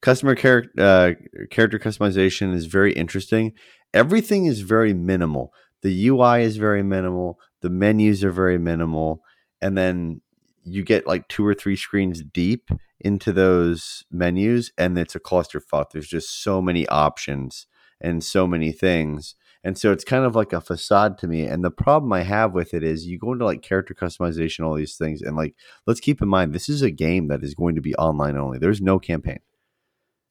[0.00, 1.12] customer char- uh,
[1.50, 3.52] character customization is very interesting.
[3.92, 5.52] Everything is very minimal.
[5.82, 7.38] The UI is very minimal.
[7.60, 9.22] The menus are very minimal,
[9.60, 10.22] and then
[10.64, 15.90] you get like two or three screens deep into those menus, and it's a clusterfuck.
[15.92, 17.66] There's just so many options
[18.00, 19.34] and so many things.
[19.62, 21.46] And so it's kind of like a facade to me.
[21.46, 24.74] And the problem I have with it is you go into like character customization, all
[24.74, 25.54] these things, and like
[25.86, 28.58] let's keep in mind this is a game that is going to be online only.
[28.58, 29.38] There's no campaign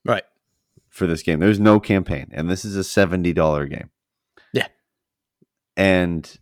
[0.06, 0.24] Right.
[0.90, 1.40] for this game.
[1.40, 3.90] There's no campaign, and this is a seventy dollar game.
[4.54, 4.68] Yeah.
[5.76, 6.38] and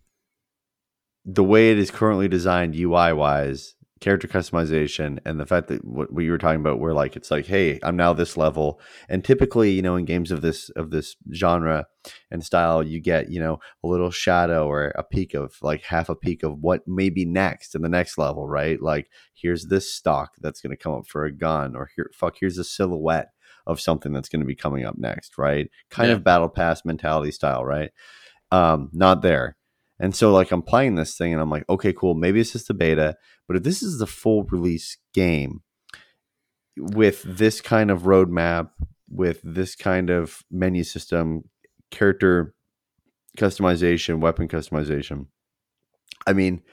[1.23, 6.11] the way it is currently designed UI wise, character customization, and the fact that what
[6.11, 9.71] we were talking about, where like it's like, hey, I'm now this level, and typically,
[9.71, 11.85] you know, in games of this of this genre
[12.31, 16.09] and style, you get you know a little shadow or a peak of like half
[16.09, 18.81] a peak of what may be next in the next level, right?
[18.81, 22.35] Like here's this stock that's going to come up for a gun, or here, fuck,
[22.39, 23.29] here's a silhouette
[23.67, 25.69] of something that's going to be coming up next, right?
[25.91, 26.15] Kind Yeah.
[26.15, 27.91] of battle pass mentality style, right?
[28.51, 29.55] Um, not there.
[30.01, 32.71] And so like I'm playing this thing and I'm like, okay, cool, maybe it's just
[32.71, 33.15] a beta,
[33.47, 35.61] but if this is the full release game
[36.75, 38.71] with this kind of roadmap,
[39.07, 41.43] with this kind of menu system,
[41.91, 42.55] character
[43.37, 45.27] customization, weapon customization,
[46.25, 46.63] I mean,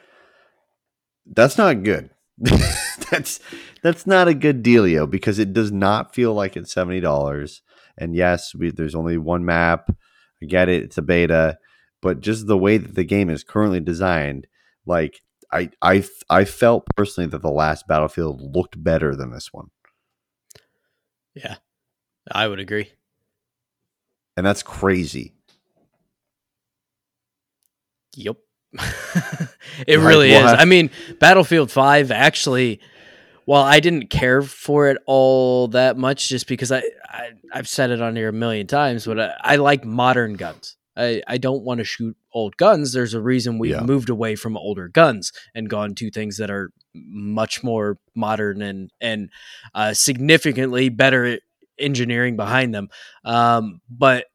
[1.26, 2.08] that's not good.
[3.10, 3.40] that's
[3.82, 7.60] that's not a good dealio because it does not feel like it's seventy dollars.
[7.98, 9.90] And yes, we, there's only one map.
[10.42, 11.58] I get it; it's a beta,
[12.00, 14.46] but just the way that the game is currently designed,
[14.86, 19.68] like I I I felt personally that the last Battlefield looked better than this one,
[21.34, 21.56] Yeah.
[22.30, 22.92] I would agree.
[24.36, 25.34] and that's crazy.
[28.16, 28.36] Yep.
[29.86, 30.42] it Like, really is.
[30.42, 32.80] have- I mean, Battlefield 5 actually
[33.46, 37.90] while I didn't care for it all that much just because I, I I've said
[37.90, 40.76] it on here a million times, but I, I like modern guns.
[40.98, 42.92] I, I don't want to shoot old guns.
[42.92, 43.82] There's a reason we've Yeah.
[43.82, 48.90] moved away from older guns and gone to things that are much more modern and
[49.00, 49.30] and
[49.74, 51.38] uh, significantly better
[51.78, 52.88] engineering behind them.
[53.24, 54.26] Um, but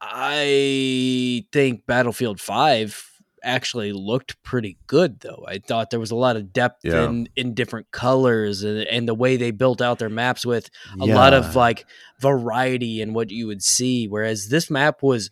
[0.00, 3.04] I think Battlefield 5
[3.44, 5.44] actually looked pretty good though.
[5.46, 7.04] I thought there was a lot of depth Yeah.
[7.06, 10.68] in in different colors and, and the way they built out their maps with
[11.00, 11.86] a lot of like
[12.20, 15.30] variety in what you would see whereas this map was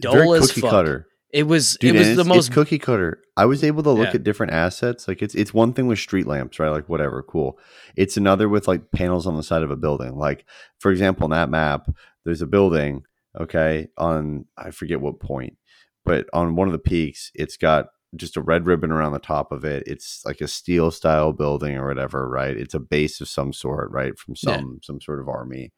[0.00, 0.70] dull very as cookie fuck.
[0.70, 1.06] cutter.
[1.32, 3.20] It was Dude, it was the most cookie cutter.
[3.36, 4.14] I was able to look Yeah.
[4.14, 5.08] at different assets.
[5.08, 6.68] Like it's it's one thing with street lamps, right?
[6.68, 7.58] Like whatever, cool.
[7.96, 10.14] It's another with like panels on the side of a building.
[10.16, 10.44] Like
[10.78, 11.88] for example, on that map,
[12.24, 13.02] there's a building.
[13.38, 15.56] Okay, on I forget what point,
[16.04, 19.50] but on one of the peaks, it's got just a red ribbon around the top
[19.50, 19.82] of it.
[19.88, 22.56] It's like a steel style building or whatever, right?
[22.56, 24.16] It's a base of some sort, right?
[24.16, 24.54] From Yeah.
[24.58, 25.72] some some sort of army,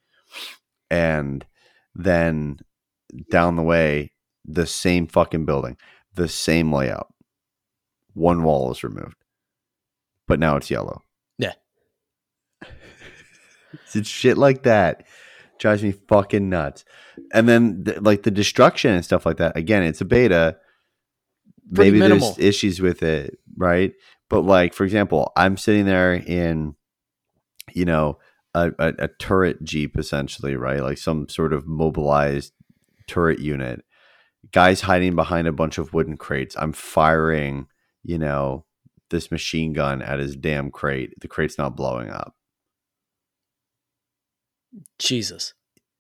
[0.91, 1.47] and
[1.95, 2.59] then
[3.31, 4.13] down the way,
[4.45, 5.77] the same fucking building,
[6.15, 7.13] the same layout.
[8.15, 9.17] One wall is removed,
[10.27, 11.03] but now it's yellow.
[11.39, 11.53] Yeah.
[13.95, 15.07] it's shit like that
[15.59, 16.85] drives me fucking nuts.
[17.33, 19.57] And then th- like the destruction and stuff like that.
[19.57, 20.57] Again, it's a beta.
[21.75, 22.33] Pretty Maybe minimal.
[22.33, 23.93] there's issues with it, right?
[24.29, 26.75] But like for example, I'm sitting there in,
[27.73, 28.19] you know,
[28.55, 30.81] a, a, a turret jeep essentially, right?
[30.81, 32.53] Like some sort of mobilized
[33.07, 33.85] turret unit.
[34.53, 36.55] Guys hiding behind a bunch of wooden crates.
[36.59, 37.67] I'm firing,
[38.05, 38.65] you know,
[39.11, 41.15] this machine gun at his damn crate.
[41.21, 42.35] The crate's not blowing up.
[44.99, 45.55] Jesus.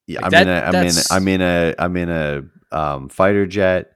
[0.06, 2.42] Yeah, Like I'm that- in a, I'm in, that's- I'm in a, I'm in a
[2.72, 3.92] um, fighter jet.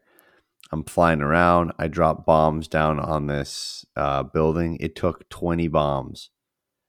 [0.73, 1.73] I'm flying around.
[1.79, 4.77] I drop bombs down on this uh, building.
[4.81, 6.31] It took 20 bombs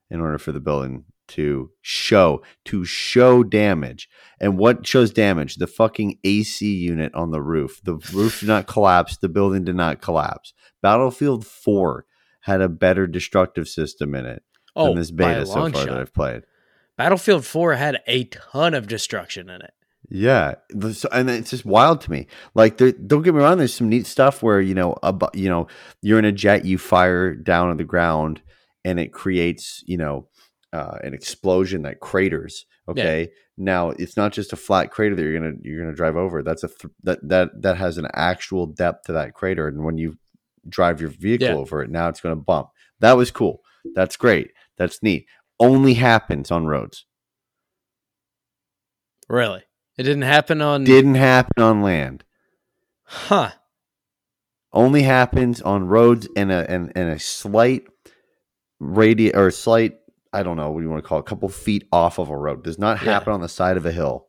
[0.10, 4.08] in order for the building to show to show damage.
[4.39, 5.56] And what shows damage?
[5.58, 7.80] The fucking AC unit on the roof.
[7.84, 9.17] The roof did not collapse.
[9.17, 10.54] The building did not collapse.
[10.82, 12.06] Battlefield 4
[12.41, 14.41] had a better destructive system in it
[14.76, 15.86] Oh, than this beta so far shot.
[15.89, 16.44] that I've played.
[16.98, 19.72] Battlefield 4 had a ton of destruction in it.
[20.10, 20.56] Yeah,
[21.12, 22.28] and it's just wild to me.
[22.54, 23.60] Like, there, don't get me wrong.
[23.60, 25.67] There's some neat stuff where you know, ab- you know,
[26.02, 28.41] you're in a jet, you fire down on the ground,
[28.84, 30.28] and it creates, you know,
[30.74, 32.66] uh, an explosion that craters.
[32.88, 36.42] Okay, now it's not just a flat crater that you're gonna you're gonna drive over.
[36.44, 39.98] That's a th- that that that has an actual depth to that crater, and when
[39.98, 40.18] you
[40.68, 41.56] drive your vehicle Yeah.
[41.56, 42.70] over it, now it's gonna bump.
[43.00, 43.62] That was cool.
[43.96, 44.52] That's great.
[44.78, 45.26] That's neat.
[45.60, 47.06] Only happens on roads.
[49.30, 49.64] Really?
[49.98, 50.84] It didn't happen on.
[50.84, 52.24] Didn't happen on land.
[53.04, 53.52] Huh.
[54.74, 57.84] only happens on roads and a and, and a slight
[58.80, 59.96] radius or slight
[60.34, 62.38] I don't know what you want to call it, a couple feet off of a
[62.38, 62.63] road.
[62.63, 63.13] Does not Yeah.
[63.13, 64.28] happen on the side of a hill.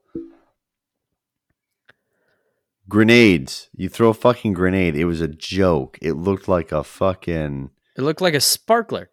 [2.89, 3.69] Grenades.
[3.75, 4.97] You throw a fucking grenade.
[4.97, 5.99] It was a joke.
[6.03, 9.11] It looked like a fucking It looked like a sparkler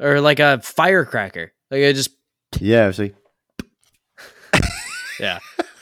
[0.00, 1.52] or like a firecracker.
[1.70, 2.10] Like it just,
[2.60, 2.88] yeah.
[2.88, 3.14] It like
[5.20, 5.38] yeah.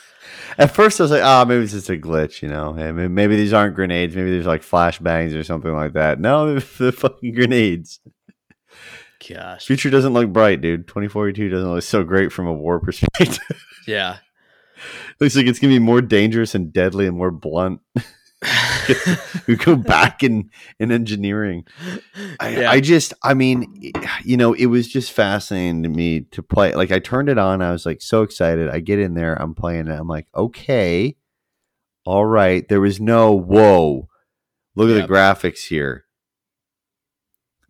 [0.57, 2.41] at first I was like, oh, maybe it's just a glitch.
[2.43, 4.15] You know, Hey, maybe these aren't grenades.
[4.15, 6.19] Maybe there's like flashbangs or something like that.
[6.19, 7.99] No, they're fucking grenades.
[9.29, 9.65] Gosh.
[9.65, 10.87] Future doesn't look bright, dude.
[10.87, 13.39] 2042 doesn't look so great from a war perspective.
[13.87, 14.17] Yeah.
[15.19, 17.79] Looks like it's gonna be more dangerous and deadly and more blunt.
[19.47, 21.65] we go back in in engineering.
[22.39, 22.71] I, Yeah.
[22.71, 23.93] I just, I mean,
[24.25, 26.73] you know, it was just fascinating to me to play.
[26.73, 27.61] Like, I turned it on.
[27.61, 28.67] I was like so excited.
[28.69, 29.35] I get in there.
[29.41, 29.97] I'm playing it.
[29.97, 31.15] I'm like, okay,
[32.05, 32.67] all right.
[32.67, 34.09] There was no whoa.
[34.75, 36.05] Look at the graphics here.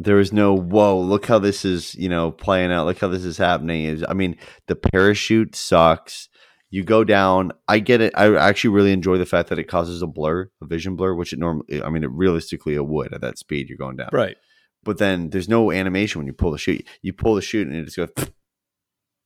[0.04, 1.00] There was no whoa.
[1.00, 2.86] Look how this is, you know, playing out.
[2.86, 3.86] Look how this is happening.
[3.86, 4.38] Is I mean,
[4.68, 6.30] the parachute sucks.
[6.70, 7.52] You go down.
[7.68, 8.14] I get it.
[8.16, 11.32] I actually really enjoy the fact that it causes a blur, a vision blur, which
[11.32, 11.84] it normally.
[11.84, 14.10] I mean, it realistically it would at that speed you're going down.
[14.12, 14.38] right.
[14.86, 16.86] But then there's no animation when you pull the chute.
[17.02, 18.10] You pull the chute and it just goes,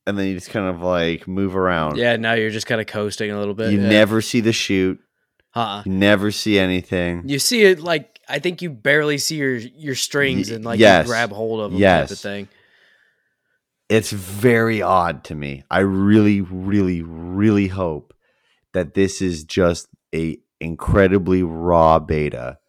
[0.05, 1.97] and then you just kind of like move around.
[1.97, 2.15] Yeah.
[2.17, 3.71] Now you're just kind of coasting a little bit.
[3.71, 3.89] You yeah.
[3.89, 4.99] never see the chute.
[5.55, 5.83] Uh-uh.
[5.87, 7.23] Never see anything.
[7.25, 11.05] You see it like I think you barely see your your strings and like yes.
[11.05, 12.47] you grab hold of them type of thing.
[13.89, 15.63] it's very odd to me.
[15.71, 18.13] I really, really, really hope
[18.73, 22.59] that this is just a incredibly raw beta.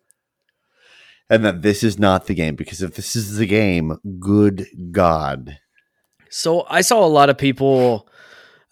[1.31, 5.59] And that this is not the game because if this is the game, good God.
[6.31, 8.09] So I saw a lot of people.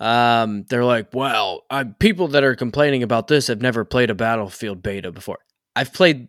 [0.01, 4.14] Um, they're like, "Well, i people that are complaining about this have never played a
[4.14, 5.38] Battlefield beta before."
[5.75, 6.29] I've played,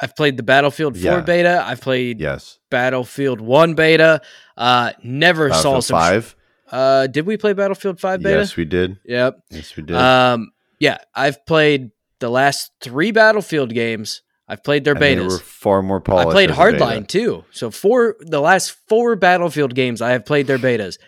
[0.00, 1.20] I've played the Battlefield Four Yeah.
[1.20, 1.62] beta.
[1.66, 2.58] I've played Yes.
[2.70, 4.20] Battlefield One beta.
[4.56, 5.98] Uh, never saw some.
[5.98, 6.36] 5?
[6.70, 8.38] Uh, did we play Battlefield Five beta?
[8.38, 8.96] Yes, we did.
[9.04, 9.38] Yep.
[9.50, 9.96] Yes, we did.
[9.96, 14.22] Um, yeah, I've played the last three Battlefield games.
[14.48, 15.28] I've played their betas.
[15.28, 16.28] were far more polished.
[16.28, 16.84] I played as a beta.
[16.84, 17.44] Hardline too.
[17.52, 20.98] So for the last four Battlefield games, I have played their betas.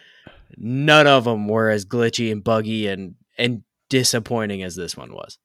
[0.56, 5.38] None of them were as glitchy and buggy and and disappointing as this one was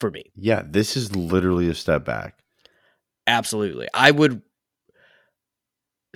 [0.00, 0.24] for me.
[0.36, 2.38] Yeah, this is literally a step back.
[3.28, 4.42] Absolutely, I would.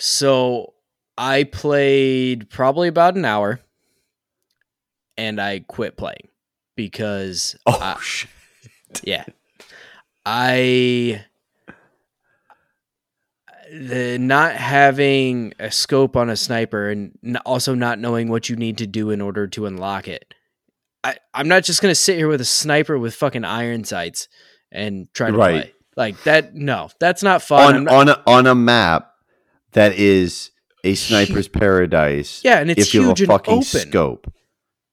[0.00, 0.72] So
[1.16, 3.60] I played probably about an hour,
[5.16, 6.28] and I quit playing
[6.74, 8.30] because Oh, I- shit.
[9.04, 9.24] yeah
[10.24, 11.24] i
[13.72, 18.78] the not having a scope on a sniper and also not knowing what you need
[18.78, 20.34] to do in order to unlock it
[21.02, 24.28] I, i'm not just gonna sit here with a sniper with fucking iron sights
[24.70, 25.62] and try to Right.
[25.64, 29.12] play like that no that's not fun on not- on a, on a map
[29.72, 30.50] that is
[30.84, 32.40] a sniper's paradise.
[32.44, 34.32] yeah and it's if you have huge a and fucking open scope.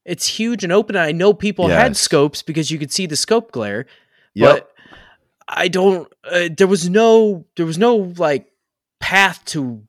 [0.06, 3.16] it's huge and open and i know people had scopes because you could see the
[3.16, 3.86] scope glare
[4.36, 4.56] Yep.
[4.56, 4.72] but
[5.52, 6.08] I don't.
[6.24, 7.44] Uh, there was no.
[7.58, 8.46] There was no like
[9.00, 9.82] path to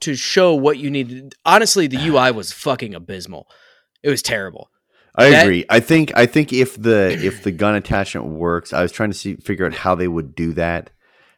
[0.00, 1.34] to show what you needed.
[1.46, 3.48] Honestly, the UI was fucking abysmal.
[4.02, 4.70] It was terrible.
[5.18, 5.64] I that- agree.
[5.68, 9.16] I think I think if the if the gun attachment works, I was trying to
[9.16, 10.90] see figure out how they would do that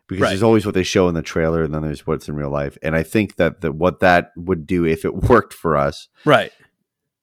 [0.08, 0.28] because Right.
[0.30, 2.76] there's always what they show in the trailer and then there's what's in real life.
[2.82, 6.52] And I think that the, what that would do if it worked for us, Right.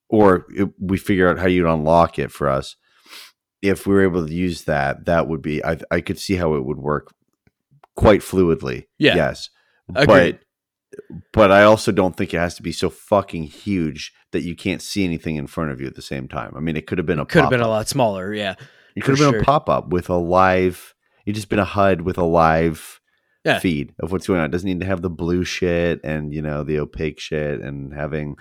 [0.10, 2.76] or if we figure out how you'd unlock it for us,
[3.62, 6.56] if we were able to use that, that would be I I could see how
[6.56, 7.14] it would work
[7.96, 8.86] quite fluidly.
[8.98, 9.16] Yeah.
[9.16, 9.50] Yes.
[9.94, 10.40] Agreed.
[10.40, 10.40] But
[11.34, 14.82] but I also don't think it has to be so fucking huge that you can't
[14.82, 16.54] see anything in front of you at the same time.
[16.56, 18.34] I mean, it could have been a Could have been a lot smaller.
[18.34, 18.56] Yeah.
[18.96, 19.42] It could have been sure.
[19.42, 20.94] a pop up with a live.
[21.26, 23.00] It just been a HUD with a live
[23.46, 23.60] Yeah.
[23.60, 24.46] feed of what's going on.
[24.48, 27.94] It doesn't need to have the blue shit and you know the opaque shit and
[27.94, 28.36] having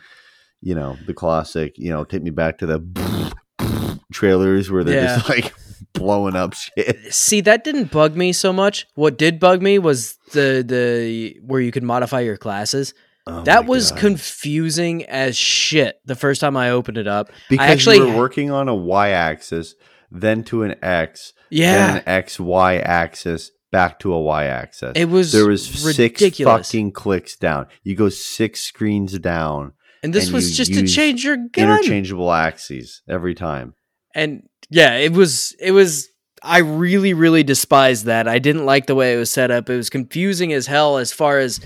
[0.62, 5.28] you know, the classic, you know, take me back to the trailers where they're just
[5.28, 5.54] like
[5.92, 7.12] blowing up shit.
[7.12, 8.86] See, that didn't bug me so much.
[8.94, 12.94] What did bug me was the the where you could modify your classes.
[13.28, 14.00] Oh that was God.
[14.00, 17.30] confusing as shit the first time I opened it up.
[17.50, 19.74] because actually- you were working on a y axis,
[20.10, 24.92] then to an x, then Yeah, an x y axis, back to a y axis.
[24.94, 27.66] it was there was six fucking clicks down.
[27.82, 29.72] You go six screens down,
[30.04, 31.68] and this and was just to change your gun.
[31.70, 33.74] interchangeable axes every time.
[34.14, 36.08] and yeah, it was it was
[36.42, 38.28] I really really despised that.
[38.28, 39.68] I didn't like the way it was set up.
[39.68, 41.60] It was confusing as hell as far as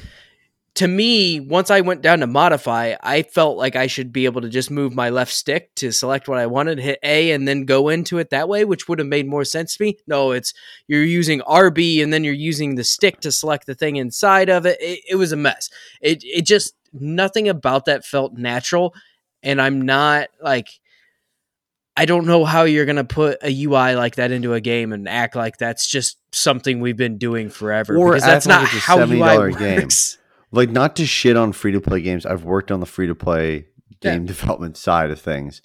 [0.76, 4.40] to me, once I went down to modify, I felt like I should be able
[4.40, 7.64] to just move my left stick to select what I wanted, hit A, and then
[7.64, 9.98] go into it that way, which would have made more sense to me.
[10.06, 10.54] No, it's
[10.86, 14.64] you're using RB and then you're using the stick to select the thing inside of
[14.64, 14.80] it.
[14.80, 15.70] It, it was a mess.
[16.00, 18.94] It it just nothing about that felt natural,
[19.42, 20.68] and I'm not like
[21.96, 25.08] I don't know how you're gonna put a UI like that into a game and
[25.08, 27.96] act like that's just something we've been doing forever.
[27.96, 29.88] Or because that's not how UI $70 game.
[30.53, 32.26] Like not to shit on free to play games.
[32.26, 33.66] I've worked on the free to play
[34.03, 34.16] Yeah.
[34.16, 35.62] game development side of things.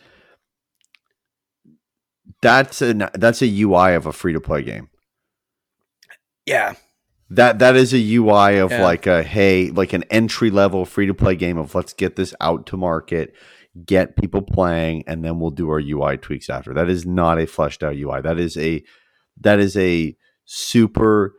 [2.41, 4.89] That's a that's a UI of a free to play game.
[6.45, 6.73] Yeah,
[7.31, 8.83] That that is a UI of Yeah.
[8.83, 12.35] like a hey, like an entry level free to play game of let's get this
[12.39, 13.33] out to market,
[13.83, 16.73] get people playing, and then we'll do our UI tweaks after.
[16.73, 18.21] That is not a fleshed out UI.
[18.21, 18.83] That is a
[19.41, 20.15] that is a
[20.45, 21.33] super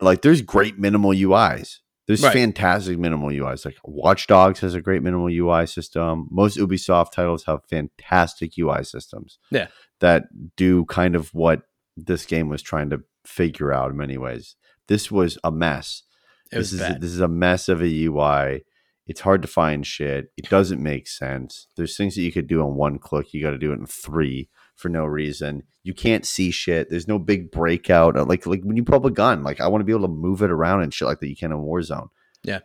[0.00, 1.78] like there's great minimal UIs.
[2.06, 2.32] There's Right.
[2.32, 3.64] fantastic minimal UIs.
[3.64, 6.26] Like Watch Dogs has a great minimal UI system.
[6.30, 9.38] Most Ubisoft titles have fantastic UI systems.
[9.50, 9.68] Yeah.
[10.00, 10.24] That
[10.56, 11.62] do kind of what
[11.96, 14.56] this game was trying to figure out in many ways.
[14.88, 16.02] This was a mess.
[16.50, 17.00] it this is bad.
[17.00, 18.64] this is a mess of a UI.
[19.06, 20.26] It's hard to find shit.
[20.36, 21.66] It doesn't make sense.
[21.76, 23.32] There's things that you could do in one click.
[23.32, 24.48] You got to do it in three
[24.82, 25.62] for no reason.
[25.84, 26.90] You can't see shit.
[26.90, 28.16] There's no big breakout.
[28.16, 30.08] Uh, Like like when you pull up a gun, like I want to be able
[30.08, 31.28] to move it around and shit like that.
[31.28, 32.08] You can in Warzone.
[32.42, 32.58] Yeah.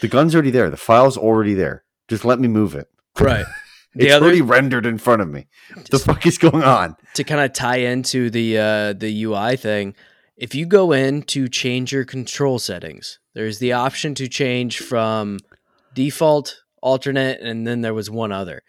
[0.00, 0.70] the gun's already there.
[0.70, 1.84] The file's already there.
[2.08, 2.88] Just let me move it.
[3.20, 3.44] right.
[3.96, 5.48] It's other already rendered in front of me.
[5.74, 6.94] What The fuck is going on?
[7.14, 9.96] to kind of tie into the uh, the UI thing,
[10.36, 15.40] if you go in to change your control settings, there's the option to change from
[15.92, 18.62] default, alternate, and then there was one other.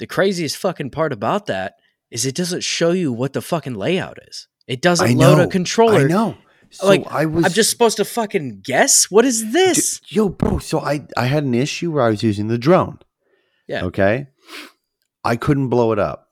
[0.00, 1.74] The craziest fucking part about that
[2.10, 4.48] is it doesn't show you what the fucking layout is.
[4.66, 5.44] It doesn't I load know.
[5.44, 6.00] a controller.
[6.00, 6.36] I know.
[6.70, 9.10] So Like, I was I'm just supposed to fucking guess.
[9.10, 10.00] What is this?
[10.00, 10.58] D- yo, bro.
[10.58, 12.98] So I I had an issue where I was using the drone.
[13.66, 13.84] Yeah.
[13.84, 14.28] Okay.
[15.24, 16.28] I couldn't blow it up.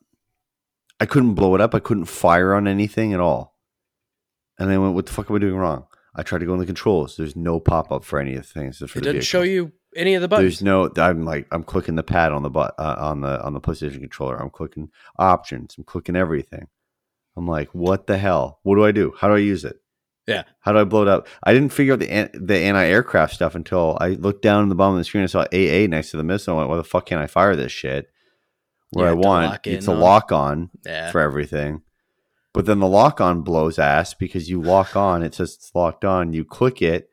[1.00, 1.74] I couldn't blow it up.
[1.74, 3.56] I couldn't fire on anything at all.
[4.58, 6.58] And I went, "What the fuck am I doing wrong?" I tried to go in
[6.60, 7.16] the controls.
[7.16, 8.82] There's no pop up for any of the things.
[8.82, 10.58] It didn't show you any of the buttons.
[10.58, 10.90] There's no.
[10.96, 14.00] I'm like I'm clicking the pad on the but uh, on the on the PlayStation
[14.00, 14.36] controller.
[14.36, 15.74] I'm clicking options.
[15.78, 16.68] I'm clicking everything.
[17.36, 18.58] I'm like, what the hell?
[18.62, 19.14] What do I do?
[19.18, 19.76] How do I use it?
[20.26, 20.42] Yeah.
[20.60, 21.26] How do I blow it up?
[21.42, 24.68] I didn't figure out the an- the anti aircraft stuff until I looked down in
[24.68, 26.54] the bottom of the screen and saw AA next to the missile.
[26.54, 28.10] I went, why the fuck can't I fire this shit?
[28.90, 31.10] Where I want it's a lock on yeah.
[31.10, 31.82] for everything.
[32.54, 36.04] But then the lock on blows ass because you lock on, it says it's locked
[36.04, 37.08] on, you click it,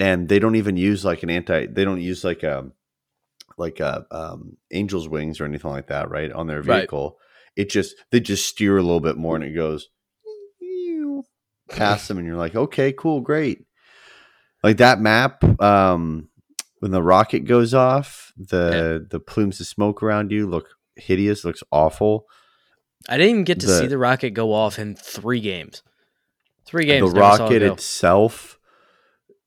[0.00, 2.70] and they don't even use like an anti they don't use like a
[3.58, 6.32] like a um angel's wings or anything like that, right?
[6.32, 6.80] On their Right.
[6.80, 7.18] vehicle.
[7.56, 9.88] It just they just steer a little bit more and it goes
[11.68, 13.64] past them and you're like, okay, cool, great.
[14.62, 16.28] Like that map, um
[16.80, 21.62] when the rocket goes off, the the plumes of smoke around you look hideous, looks
[21.70, 22.26] awful.
[23.08, 25.82] I didn't even get to the- see the rocket go off in three games.
[26.66, 27.10] Three games.
[27.12, 28.58] the never saw it rocket itself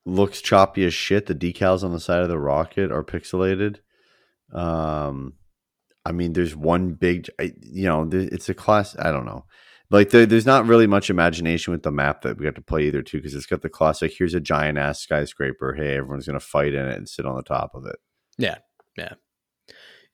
[0.05, 1.25] looks choppy as shit.
[1.25, 3.77] The decals on the side of the rocket are pixelated.
[4.53, 5.33] Um,
[6.05, 8.95] I mean, there's one big, you know, it's a class.
[8.99, 9.45] I don't know.
[9.89, 12.83] Like there, there's not really much imagination with the map that we have to play
[12.85, 14.13] either too, because it's got the classic.
[14.17, 15.73] Here's a giant ass skyscraper.
[15.73, 17.97] Hey, everyone's gonna fight in it and sit on the top of it.
[18.37, 18.57] Yeah,
[18.97, 19.13] yeah,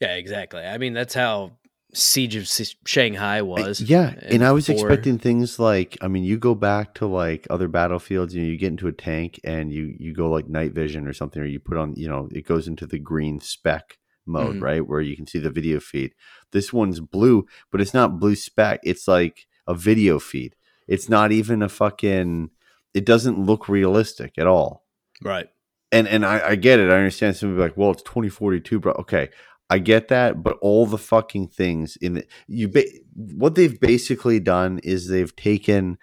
[0.01, 0.61] yeah, exactly.
[0.61, 1.58] I mean, that's how
[1.93, 2.47] Siege of
[2.85, 3.81] Shanghai was.
[3.81, 4.75] yeah, in and I was four.
[4.75, 8.57] expecting things like I mean, you go back to like other battlefields, you know, you
[8.57, 11.59] get into a tank and you you go like night vision or something, or you
[11.59, 14.61] put on, you know, it goes into the green spec mode, Mhm.
[14.61, 16.13] right, where you can see the video feed.
[16.51, 18.79] This one's blue, but it's not blue spec.
[18.83, 20.55] It's like a video feed.
[20.87, 22.51] It's not even a fucking.
[22.93, 24.85] It doesn't look realistic at all
[25.23, 25.47] Right.
[25.91, 26.91] and and I, I get it.
[26.91, 28.93] I understand some people are like, well, it's twenty forty two, bro.
[28.93, 29.29] Okay,
[29.69, 32.83] I get that, but all the fucking things in the you ba-
[33.15, 35.97] what they've basically done is they've taken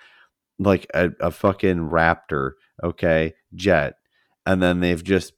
[0.59, 2.53] like a, a fucking Raptor,
[2.83, 3.95] okay, jet,
[4.47, 5.33] and then they've just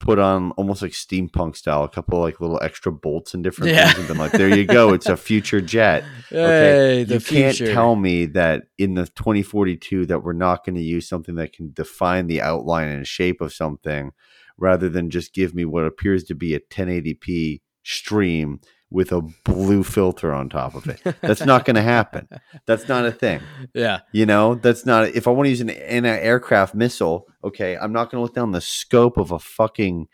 [0.00, 3.86] put on almost like steampunk style, a couple like little extra bolts and different Yeah.
[3.86, 7.56] things, and been like, "There you go, it's a future jet." Hey, the you can't
[7.74, 11.72] tell me that in the 2042 that we're not going to use something that can
[11.72, 14.12] define the outline and shape of something,
[14.58, 19.84] rather than just give me what appears to be a 1080p stream with a blue
[19.84, 21.00] filter on top of it.
[21.20, 22.28] That's not going to happen.
[22.66, 23.40] That's not a thing.
[23.74, 24.00] yeah.
[24.12, 25.08] You know, that's not.
[25.08, 28.34] If I want to use an, an aircraft missile, okay, I'm not going to look
[28.34, 30.08] down the scope of a fucking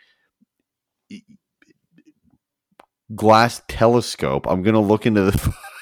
[3.15, 4.47] glass telescope.
[4.49, 5.55] I'm going to look into the.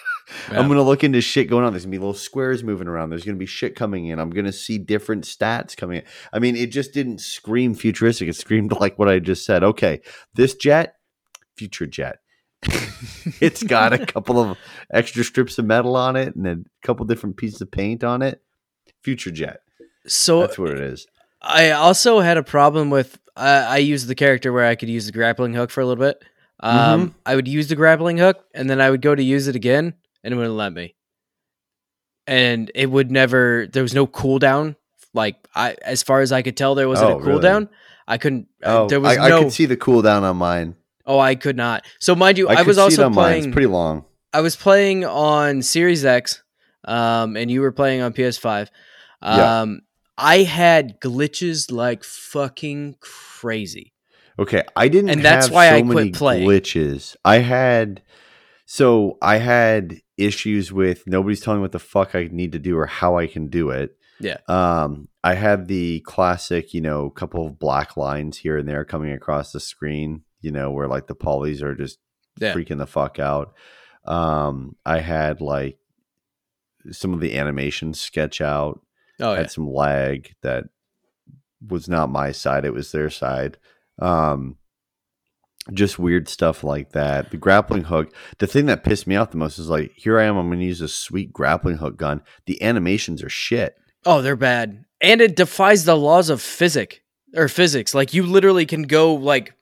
[0.50, 0.58] Yeah.
[0.58, 1.72] I'm going to look into shit going on.
[1.72, 3.10] There's to be little squares moving around.
[3.10, 4.18] There's going to be shit coming in.
[4.18, 6.04] I'm going to see different stats coming in.
[6.32, 8.28] I mean, it just didn't scream futuristic.
[8.28, 9.62] It screamed like what I just said.
[9.62, 10.00] Okay,
[10.34, 10.96] this jet,
[11.56, 12.18] future jet.
[13.40, 14.56] it's got a couple of
[14.92, 18.40] extra strips of metal on it and a couple different pieces of paint on it.
[19.02, 19.60] Future jet.
[20.06, 21.06] So That's what it is.
[21.40, 25.06] I also had a problem with uh, I used the character where I could use
[25.06, 26.22] the grappling hook for a little bit.
[26.60, 27.18] Um, Mm-hmm.
[27.26, 29.94] I would use the grappling hook and then I would go to use it again
[30.24, 30.94] and it wouldn't let me.
[32.26, 33.66] And it would never.
[33.72, 34.76] There was no cooldown.
[35.14, 37.40] Like I, as far as I could tell, there wasn't Oh, a really?
[37.42, 37.68] cooldown.
[38.06, 38.48] I couldn't.
[38.64, 39.38] uh, Oh, there was I, no.
[39.38, 40.76] I could see the cooldown on mine.
[41.06, 41.84] oh, I could not.
[41.98, 43.44] So mind you, I, I, was also playing.
[43.46, 44.04] It's pretty long.
[44.32, 46.42] I was playing on Series X,
[46.84, 48.68] um, and you were playing on PS5.
[49.22, 49.60] Yeah.
[49.60, 49.80] Um,
[50.16, 53.92] I had glitches like fucking crazy.
[54.38, 56.48] Okay, I didn't, And that's have why so I quit playing.
[56.48, 57.16] glitches.
[57.24, 58.02] I had,
[58.64, 62.76] so I had issues with nobody's telling me what the fuck I need to do
[62.78, 63.96] or how I can do it.
[64.20, 64.38] Yeah.
[64.48, 69.12] Um, I had the classic, you know, couple of black lines here and there coming
[69.12, 71.98] across the screen, you know, where like the polys are just
[72.38, 72.52] Yeah.
[72.54, 73.54] freaking the fuck out.
[74.04, 75.78] Um, I had like
[76.90, 78.80] some of the animation sketch out.
[79.20, 79.38] Oh yeah.
[79.38, 80.64] had some lag that
[81.66, 83.56] was not my side it was their side
[84.00, 84.56] um
[85.72, 87.30] just weird stuff like that.
[87.30, 90.24] The grappling hook the thing that pissed me off the most is like here i
[90.24, 92.22] am i'm gonna use a sweet grappling hook gun.
[92.46, 93.76] The animations are shit.
[94.04, 96.98] Oh, they're bad, and it defies the laws of physics
[97.34, 97.94] or physics.
[97.94, 99.54] Like you literally can go like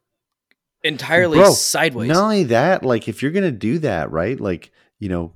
[0.82, 2.08] entirely Bro, sideways.
[2.08, 4.40] not only that like if you're gonna do that right?
[4.40, 5.34] Like you know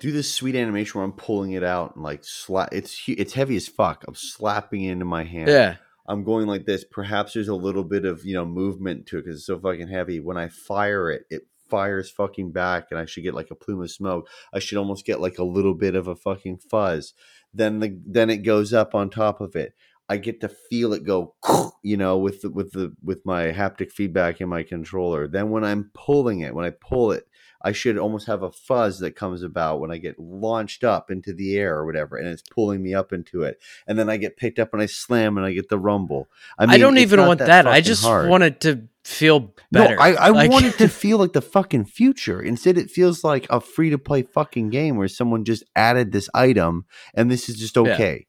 [0.00, 3.56] do this sweet animation where i'm pulling it out and like slap it's it's heavy
[3.56, 4.04] as fuck.
[4.06, 5.48] I'm slapping it into my hand.
[5.48, 5.76] Yeah.
[6.08, 6.84] I'm going like this.
[6.84, 9.88] Perhaps there's a little bit of you know movement to it because it's so fucking
[9.88, 10.20] heavy.
[10.20, 13.82] When I fire it, it fires fucking back, and I should get like a plume
[13.82, 14.28] of smoke.
[14.52, 17.14] I should almost get like a little bit of a fucking fuzz.
[17.52, 19.74] Then the then it goes up on top of it.
[20.08, 21.34] I get to feel it go,
[21.82, 25.26] you know, with the, with the with my haptic feedback in my controller.
[25.26, 27.26] Then when I'm pulling it, when I pull it,
[27.62, 31.32] I should almost have a fuzz that comes about when I get launched up into
[31.32, 33.58] the air or whatever, and it's pulling me up into it.
[33.86, 36.28] And then I get picked up and I slam and I get the rumble.
[36.58, 37.66] I, I, don't even want that.
[37.66, 38.28] I just hard.
[38.28, 39.96] want it to feel better.
[39.96, 42.42] No, I, I Like- want it to feel like the fucking future.
[42.42, 46.28] Instead, it feels like a free to play fucking game where someone just added this
[46.34, 46.84] item
[47.14, 47.82] and this is just Yeah.
[47.94, 48.26] okay.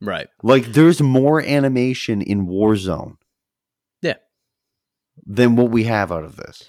[0.00, 0.28] right.
[0.42, 3.16] Like there's more animation in Warzone.
[4.02, 4.14] Yeah.
[5.26, 6.68] Than what we have out of this.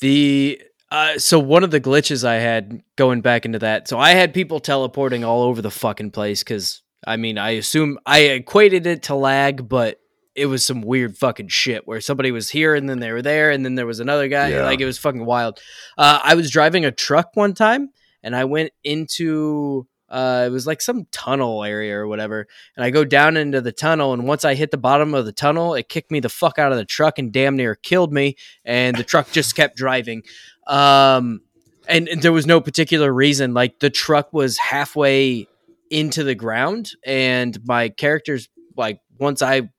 [0.00, 0.60] The
[0.94, 3.88] uh, so one of the glitches I had going back into that.
[3.88, 7.98] So I had people teleporting all over the fucking place because I mean I assume
[8.06, 9.98] I equated it to lag, but
[10.36, 13.50] it was some weird fucking shit where somebody was here and then they were there
[13.50, 14.50] and then there was another guy.
[14.50, 14.64] Yeah.
[14.64, 15.58] Like it was fucking wild.
[15.98, 17.90] Uh, I was driving a truck one time
[18.22, 22.46] and I went into uh, it was like some tunnel area or whatever.
[22.76, 25.32] And I go down into the tunnel and once I hit the bottom of the
[25.32, 28.36] tunnel, it kicked me the fuck out of the truck and damn near killed me.
[28.64, 30.22] And the truck just kept driving.
[30.66, 31.40] Um,
[31.88, 33.54] and, and there was no particular reason.
[33.54, 35.46] Like the truck was halfway
[35.90, 39.70] into the ground, and my character's like once I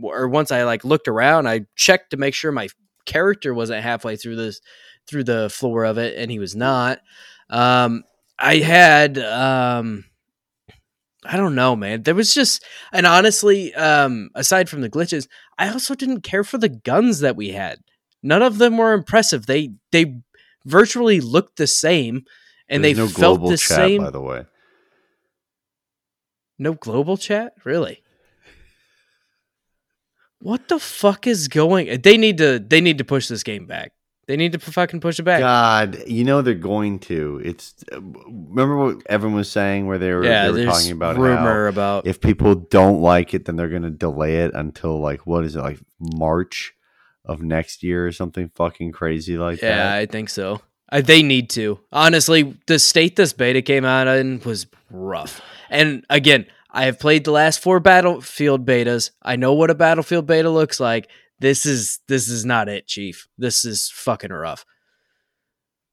[0.00, 2.68] or once I like looked around, I checked to make sure my
[3.06, 4.60] character wasn't halfway through this
[5.06, 7.00] through the floor of it, and he was not.
[7.48, 8.04] Um,
[8.40, 10.04] I had um.
[11.22, 12.02] I don't know, man.
[12.02, 15.28] There was just, and honestly, um, aside from the glitches,
[15.58, 17.78] I also didn't care for the guns that we had.
[18.22, 19.44] None of them were impressive.
[19.44, 20.16] They they
[20.64, 22.24] virtually looked the same,
[22.70, 24.02] and There's they no felt the chat, same.
[24.02, 24.46] by the way.
[26.58, 28.02] No global chat, really?
[30.38, 32.00] What the fuck is going?
[32.00, 32.58] They need to.
[32.58, 33.92] They need to push this game back.
[34.30, 35.40] They need to fucking push it back.
[35.40, 37.42] God, you know they're going to.
[37.44, 41.22] It's remember what everyone was saying where they were yeah, they were talking about how
[41.22, 42.06] rumor about.
[42.06, 45.56] if people don't like it, then they're going to delay it until like what is
[45.56, 46.74] it like March
[47.24, 49.94] of next year or something fucking crazy like yeah, that.
[49.94, 50.60] Yeah, I think so.
[50.88, 51.80] I, they need to.
[51.90, 55.40] Honestly, the state this beta came out in was rough.
[55.70, 59.10] And again, I have played the last four Battlefield betas.
[59.20, 61.08] I know what a Battlefield beta looks like.
[61.40, 63.26] This is this is not it, Chief.
[63.36, 64.64] This is fucking rough.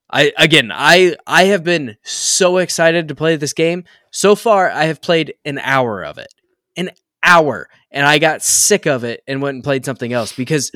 [0.09, 3.85] I again, I I have been so excited to play this game.
[4.11, 6.33] So far, I have played an hour of it,
[6.75, 6.91] an
[7.23, 10.71] hour, and I got sick of it and went and played something else because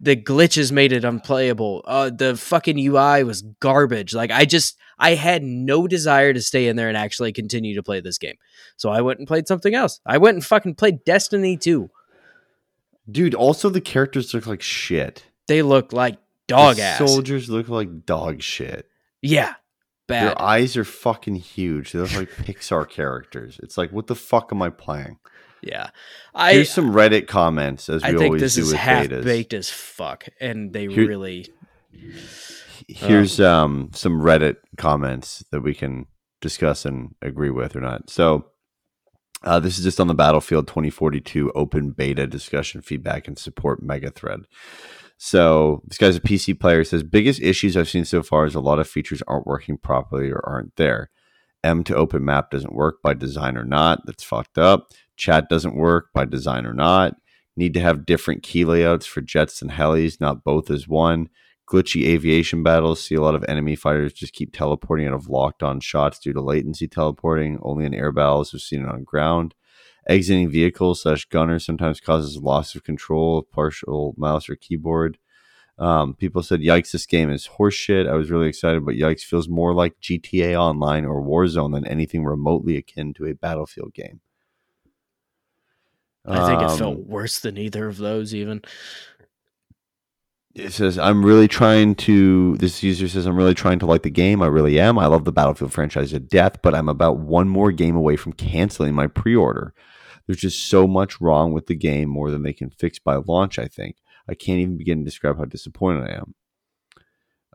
[0.00, 1.82] the glitches made it unplayable.
[1.86, 4.14] Uh, the fucking UI was garbage.
[4.14, 7.82] Like I just I had no desire to stay in there and actually continue to
[7.82, 8.36] play this game.
[8.76, 10.00] So I went and played something else.
[10.06, 11.88] I went and fucking played Destiny 2.
[13.10, 15.26] Dude, also the characters look like shit.
[15.48, 16.98] They look like dog The ass.
[16.98, 18.88] Soldiers look like dog shit.
[19.20, 19.54] yeah.
[20.08, 20.26] Bad.
[20.26, 21.92] Their eyes are fucking huge.
[21.92, 23.60] They look like Pixar characters.
[23.62, 25.18] It's like, what the fuck am I playing?
[25.62, 25.90] yeah.
[26.34, 29.06] I Here's some Reddit comments, as we I think always this do is with half
[29.06, 29.24] betas.
[29.24, 31.46] baked as fuck and they Here- really
[32.88, 36.06] Here's um some Reddit comments that we can
[36.40, 38.10] discuss and agree with or not.
[38.10, 38.46] So
[39.44, 44.10] uh, this is just on the Battlefield 2042 open beta discussion feedback and support mega
[44.10, 44.40] thread.
[45.18, 46.82] So this guy's a PC player.
[46.84, 50.30] Says biggest issues I've seen so far is a lot of features aren't working properly
[50.30, 51.10] or aren't there.
[51.62, 54.00] M to open map doesn't work by design or not.
[54.04, 54.88] That's fucked up.
[55.16, 57.14] Chat doesn't work by design or not.
[57.56, 61.28] Need to have different key layouts for jets and helis, not both as one.
[61.72, 63.02] Glitchy aviation battles.
[63.02, 66.34] See a lot of enemy fighters just keep teleporting out of locked on shots due
[66.34, 67.58] to latency teleporting.
[67.62, 68.52] Only in air battles.
[68.52, 69.54] We've seen it on ground.
[70.06, 75.16] Exiting vehicles slash gunner sometimes causes loss of control of partial mouse or keyboard.
[75.78, 76.90] Um, people said, "Yikes!
[76.90, 81.06] This game is horseshit." I was really excited, but yikes feels more like GTA Online
[81.06, 84.20] or Warzone than anything remotely akin to a Battlefield game.
[86.24, 88.62] I think it Um, felt worse than either of those even.
[90.54, 94.10] It says i'm really trying to this user says i'm really trying to like the
[94.10, 94.42] game.
[94.42, 94.98] I really am.
[94.98, 98.32] I love the battlefield franchise to death but i'm about one more game away from
[98.32, 99.74] canceling my pre-order.
[100.26, 103.58] There's just so much wrong with the game more than they can fix by launch
[103.58, 103.96] i think.
[104.28, 106.34] I can't even begin to describe how disappointed i am.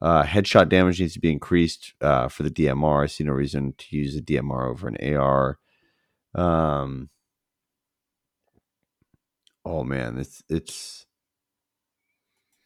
[0.01, 3.73] Uh, headshot damage needs to be increased uh, for the dmr i see no reason
[3.79, 5.57] to use a dmr over an ar
[6.35, 7.09] um,
[9.65, 11.06] oh man it's it's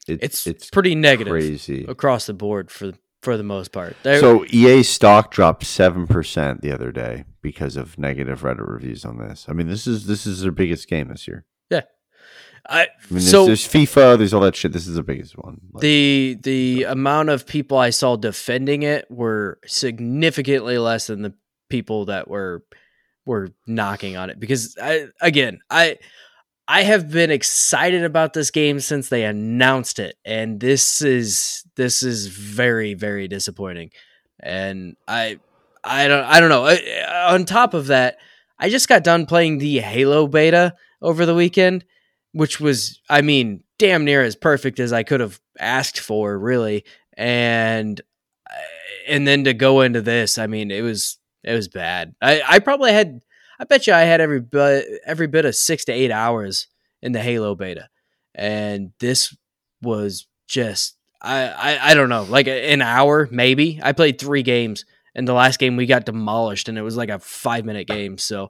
[0.08, 1.86] It's, it's pretty negative crazy.
[1.88, 3.96] across the board for for the most part.
[4.04, 9.06] There- So EA stock dropped seven percent the other day because of negative Reddit reviews
[9.06, 9.46] on this.
[9.48, 11.46] I mean, this is this is their biggest game this year.
[12.70, 14.72] I, I mean, so there's, there's FIFA, there's all that shit.
[14.72, 15.60] This is the biggest one.
[15.74, 21.34] Like, the the amount of people I saw defending it were significantly less than the
[21.70, 22.64] people that were
[23.26, 25.98] were knocking on it because I again I
[26.72, 32.02] I have been excited about this game since they announced it and this is this
[32.02, 33.92] is very very disappointing.
[34.40, 35.40] And I
[35.84, 36.64] I don't I don't know.
[36.66, 38.20] I, on top of that
[38.58, 41.84] I just got done playing the Halo beta over the weekend
[42.32, 46.86] which was I mean damn near as perfect as I could have asked for really.
[47.18, 48.00] And
[49.10, 52.16] and then to go into this I mean it was it was bad.
[52.22, 53.20] I I probably had
[53.62, 56.68] I bet you I had every bit every bit of 6 to 8 hours
[57.02, 57.90] in the Halo beta
[58.34, 59.36] and this
[59.84, 64.86] was just I, I I don't know like an hour maybe I played 3 games
[65.14, 68.18] and the last game we got demolished and it was like a 5 minute game
[68.18, 68.50] so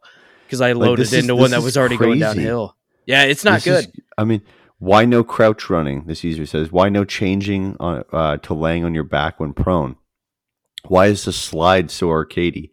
[0.50, 3.62] cuz I loaded is- into this one that was already going downhill yeah it's not
[3.62, 4.42] this good is- I mean,
[4.78, 6.06] why no crouch running?
[6.06, 6.72] This user says.
[6.72, 9.96] Why no changing on, uh, to laying on your back when prone?
[10.88, 12.72] Why is the slide so arcadey?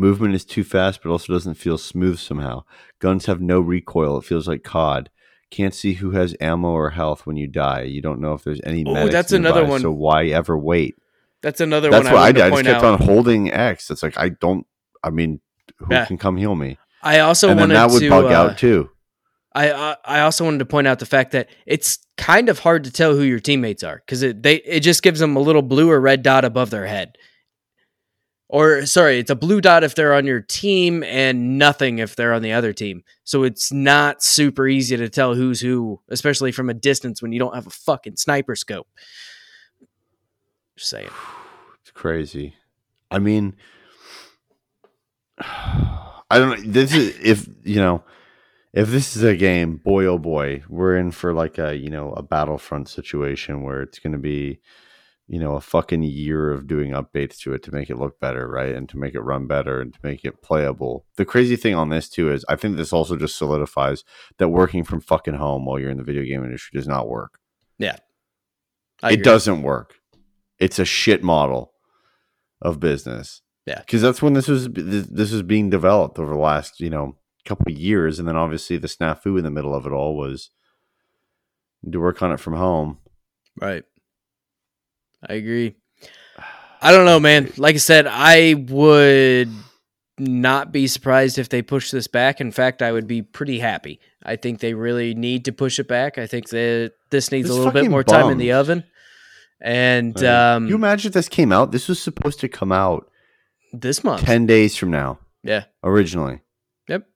[0.00, 2.64] Movement is too fast, but also doesn't feel smooth somehow.
[3.00, 4.16] Guns have no recoil.
[4.18, 5.10] It feels like COD.
[5.50, 7.82] Can't see who has ammo or health when you die.
[7.82, 9.80] You don't know if there's any medics that's another one.
[9.80, 10.94] So why ever wait?
[11.42, 12.42] That's another That's one what I I did.
[12.42, 13.00] I just kept out.
[13.00, 13.90] on holding X.
[13.90, 14.66] It's like I don't.
[15.02, 15.40] I mean,
[15.78, 16.04] who Yeah.
[16.06, 16.78] can come heal me?
[17.02, 18.90] I also and wanted that would to bug uh, out too.
[19.52, 22.84] I, I I also wanted to point out the fact that it's kind of hard
[22.84, 25.62] to tell who your teammates are because it they it just gives them a little
[25.62, 27.16] blue or red dot above their head.
[28.52, 32.32] Or sorry, it's a blue dot if they're on your team and nothing if they're
[32.32, 33.04] on the other team.
[33.22, 37.38] So it's not super easy to tell who's who, especially from a distance when you
[37.38, 38.88] don't have a fucking sniper scope.
[40.76, 41.08] Just saying.
[41.82, 42.54] It's crazy.
[43.10, 43.56] I mean,
[45.38, 46.72] I don't know.
[46.72, 48.04] This is if you know,
[48.72, 52.12] if this is a game, boy oh boy, we're in for like a you know
[52.12, 54.60] a battlefront situation where it's going to be,
[55.30, 58.48] you know, a fucking year of doing updates to it to make it look better,
[58.48, 61.06] right, and to make it run better and to make it playable.
[61.14, 64.02] The crazy thing on this too is I think this also just solidifies
[64.38, 67.38] that working from fucking home while you're in the video game industry does not work.
[69.04, 69.22] I it agree.
[69.22, 69.94] doesn't work.
[70.58, 71.74] It's a shit model
[72.60, 73.42] of business.
[73.66, 73.78] Yeah.
[73.78, 77.70] because that's when this was this was being developed over the last you know couple
[77.70, 80.50] of years, and then obviously the snafu in the middle of it all was
[81.88, 82.98] to work on it from home.
[83.60, 83.84] Right.
[85.28, 85.74] I agree.
[86.82, 87.52] I don't know, man.
[87.56, 89.50] Like I said, I would
[90.18, 92.40] not be surprised if they push this back.
[92.40, 94.00] In fact, I would be pretty happy.
[94.22, 96.18] I think they really need to push it back.
[96.18, 98.84] I think that this needs This a little bit more time in the oven.
[99.60, 101.70] And Like, um, you imagine if this came out?
[101.70, 103.10] This was supposed to come out
[103.72, 105.18] this month, ten days from now.
[105.42, 106.40] yeah, Originally,
[106.88, 107.06] yep.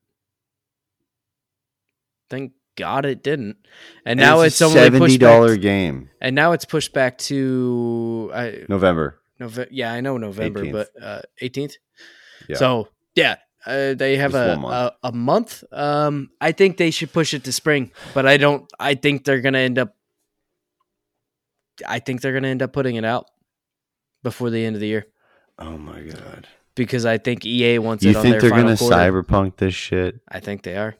[2.28, 3.56] Thank God it didn't.
[4.04, 6.10] And, And now it's, only seventy dollar game.
[6.20, 9.20] And now it's pushed back to I, November.
[9.40, 10.72] Nove- yeah, I know November, 18th.
[10.72, 11.74] but uh, 18th.
[12.48, 12.56] Yeah.
[12.56, 14.74] So yeah, uh, they have a, month.
[15.02, 15.64] a a month.
[15.72, 18.70] Um, I think they should push it to spring, but I don't.
[18.78, 19.94] I think they're gonna end up.
[21.86, 23.26] I think they're gonna end up putting it out
[24.22, 25.06] before the end of the year
[25.58, 26.46] Oh my god!
[26.74, 28.96] because I think EA wants You it on think their they're gonna quarter.
[28.96, 30.20] cyberpunk this shit?
[30.28, 30.94] I think they are.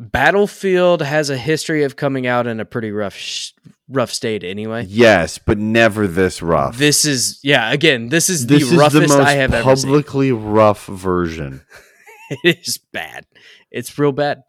[0.00, 3.52] Battlefield has a history of coming out in a pretty rough, sh-
[3.86, 4.42] rough state.
[4.42, 6.78] Anyway, Yes, but never this rough.
[6.78, 7.70] this is yeah.
[7.70, 9.90] Again, this is this the roughest the I have ever seen.
[9.90, 11.60] publicly rough version.
[12.44, 13.26] it is bad.
[13.70, 14.42] It's real bad.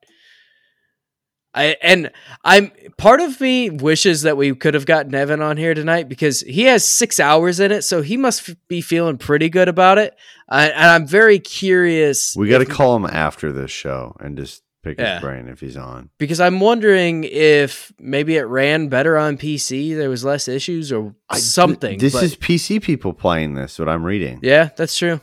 [1.53, 2.11] I and
[2.45, 6.39] I'm part of me wishes that we could have gotten Evan on here tonight because
[6.39, 9.97] he has six hours in it, so he must f- be feeling pretty good about
[9.97, 10.15] it.
[10.47, 12.37] I, and I'm very curious.
[12.37, 15.13] We got to call him after this show and just pick Yeah.
[15.15, 16.09] his brain if he's on.
[16.17, 21.15] because I'm wondering if maybe it ran better on PC, there was less issues or
[21.29, 21.99] I- something.
[21.99, 23.77] This but- is PC people playing this.
[23.79, 24.39] What I'm reading.
[24.41, 25.21] yeah, that's true.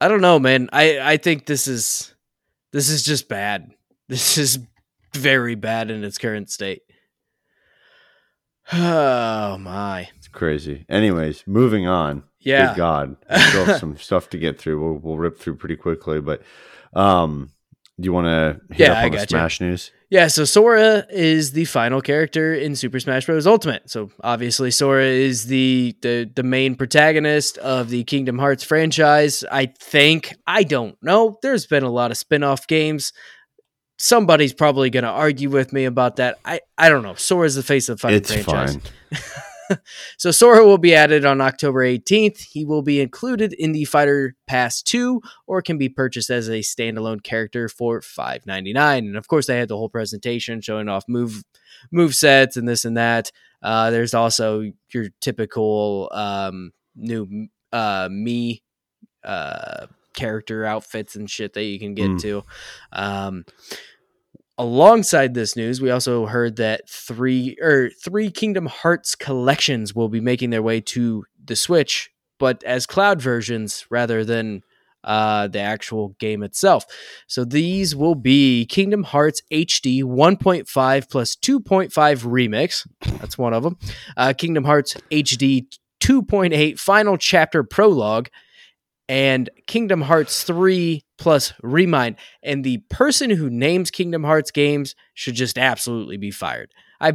[0.00, 0.68] I don't know, man.
[0.72, 2.14] I I think this is
[2.72, 3.70] this is just bad.
[4.08, 4.58] This is
[5.14, 6.82] very bad in its current state.
[8.72, 10.08] Oh my.
[10.16, 10.84] It's crazy.
[10.88, 12.22] Anyways, moving on.
[12.38, 12.68] Yeah.
[12.68, 14.80] Good God, we still have some stuff to get through.
[14.80, 16.42] We'll, we'll rip through pretty quickly, but
[16.94, 17.50] um,
[18.00, 19.28] do you want to hit Yeah, up I on the gotcha.
[19.28, 19.90] Smash news?
[20.10, 23.46] Yeah, so Sora is the final character in Super Smash Bros.
[23.46, 23.88] Ultimate.
[23.88, 29.44] So obviously Sora is the, the the main protagonist of the Kingdom Hearts franchise.
[29.52, 31.38] I think I don't know.
[31.42, 33.12] There's been a lot of spin-off games.
[33.98, 36.38] Somebody's probably going to argue with me about that.
[36.44, 37.14] I I don't know.
[37.14, 38.76] Sora's the face of the fucking It's franchise.
[38.76, 39.20] fine.
[40.18, 42.40] So Sora will be added on October 18th.
[42.40, 46.60] He will be included in the Fighter Pass 2 or can be purchased as a
[46.60, 48.98] standalone character for $5.99.
[48.98, 51.42] And of course they had the whole presentation showing off move
[51.90, 53.30] move sets and this and that.
[53.62, 58.62] Uh, there's also your typical um, new uh, Mii
[59.24, 62.20] uh, character outfits and shit that you can get Mm.
[62.22, 62.44] to.
[62.92, 63.44] Um,
[64.60, 70.20] alongside this news, we also heard that three or three Kingdom Hearts collections will be
[70.20, 74.62] making their way to the Switch, but as cloud versions rather than
[75.02, 76.84] uh, the actual game itself.
[77.26, 82.86] So these will be Kingdom Hearts HD 1.5 plus 2.5 remix.
[83.18, 83.78] That's one of them.
[84.14, 85.64] Uh, Kingdom Hearts HD
[86.02, 88.28] 2.8 final chapter prologue.
[89.08, 92.16] And Kingdom Hearts 3 plus Re Mind.
[92.42, 96.72] And the person who names Kingdom Hearts games should just absolutely be fired.
[97.00, 97.14] I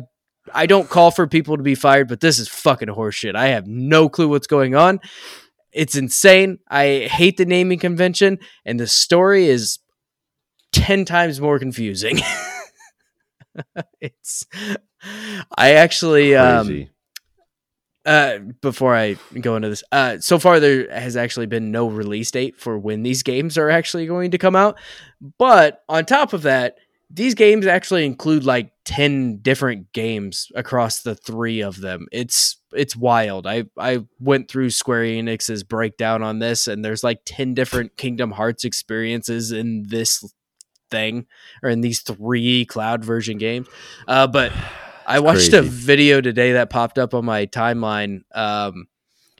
[0.53, 3.35] I don't call for people to be fired, but this is fucking horseshit.
[3.35, 4.99] I have no clue what's going on.
[5.71, 6.59] It's insane.
[6.69, 9.79] I hate the naming convention, and the story is
[10.71, 12.19] ten times more confusing.
[14.01, 14.45] it's
[15.57, 16.87] I actually um.
[18.05, 22.31] Uh before I go into this, uh so far there has actually been no release
[22.31, 24.77] date for when these games are actually going to come out.
[25.37, 26.77] But on top of that,
[27.09, 32.07] these games actually include like 10 different games across the three of them.
[32.11, 33.47] It's it's wild.
[33.47, 38.31] I I went through Square Enix's breakdown on this and there's like 10 different Kingdom
[38.31, 40.23] Hearts experiences in this
[40.91, 41.25] thing
[41.63, 43.67] or in these three cloud version games.
[44.07, 44.51] Uh but
[45.05, 48.87] I watched a video today that popped up on my timeline um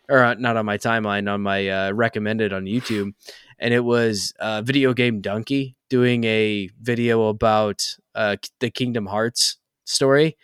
[0.08, 3.14] or uh, not on my timeline on my uh, recommended on YouTube
[3.60, 10.38] and it was uh, videogamedunkey doing a video about uh, the Kingdom Hearts story,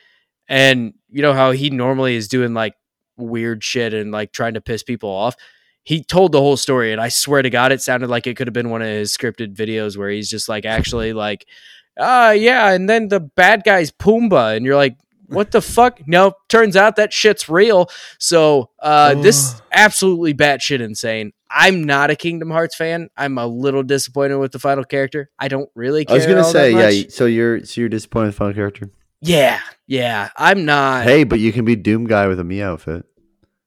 [0.47, 2.76] and you know how he normally is doing like
[3.17, 5.36] weird shit and like trying to piss people off.
[5.84, 8.47] He told the whole story, and I swear to God, it sounded like it could
[8.47, 11.47] have been one of his scripted videos where he's just like actually like,
[11.99, 14.97] ah, yeah, and then the bad guy's Pumbaa, and you're like,
[15.32, 16.07] what the fuck?
[16.07, 17.89] No, turns out that shit's real.
[18.19, 21.32] So uh, this absolutely batshit insane.
[21.49, 23.09] I'm not a Kingdom Hearts fan.
[23.17, 25.29] I'm a little disappointed with the final character.
[25.38, 26.13] I don't really care.
[26.13, 27.07] I was gonna say, yeah.
[27.09, 28.91] So you're so you're disappointed with the final character.
[29.21, 30.29] yeah, yeah.
[30.38, 31.03] I'm not.
[31.03, 33.05] Hey, but you can be Doom guy with a Mii outfit.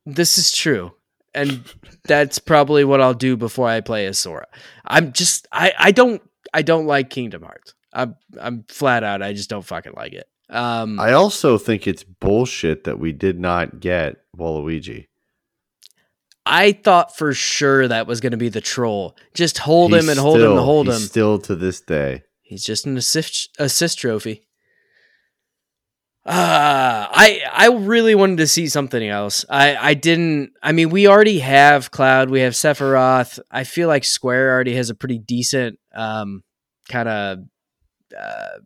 [0.07, 0.93] This is true.
[1.35, 1.65] And
[2.05, 4.47] that's probably what I'll do before I play as Sora.
[4.85, 7.75] I'm just I I don't I don't like Kingdom Hearts.
[7.93, 9.23] I'm I'm flat out.
[9.23, 10.27] I just don't fucking like it.
[10.51, 15.07] Um, I also think it's bullshit that we did not get Waluigi.
[16.47, 19.17] I thought for sure that was going to be the troll.
[19.33, 20.99] Just hold He's him and hold him and hold him.
[20.99, 22.23] Still to this day.
[22.43, 24.47] He's just an assist assist trophy.
[26.27, 29.45] Uh, I I really wanted to see something else.
[29.49, 30.53] I I didn't.
[30.63, 32.31] I mean, we already have Cloud.
[32.31, 33.39] We have Sephiroth.
[33.51, 36.43] I feel like Square already has a pretty decent um
[36.89, 37.39] kind of
[38.19, 38.59] uh,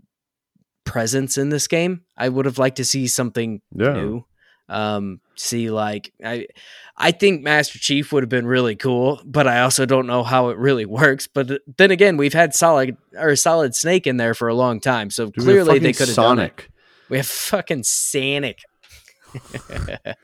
[0.89, 2.03] presence in this game.
[2.17, 3.93] I would have liked to see something Yeah.
[3.93, 4.25] new.
[4.71, 6.47] Um, see like I
[6.97, 10.49] I think Master Chief would have been really cool, but I also don't know how
[10.51, 11.27] it really works.
[11.27, 15.11] But then again, we've had solid or solid Snake in there for a long time,
[15.11, 16.43] so Dude, clearly they could have done it.
[16.43, 16.71] Sonic.
[17.09, 18.59] We have fucking Sonic.
[19.35, 20.15] I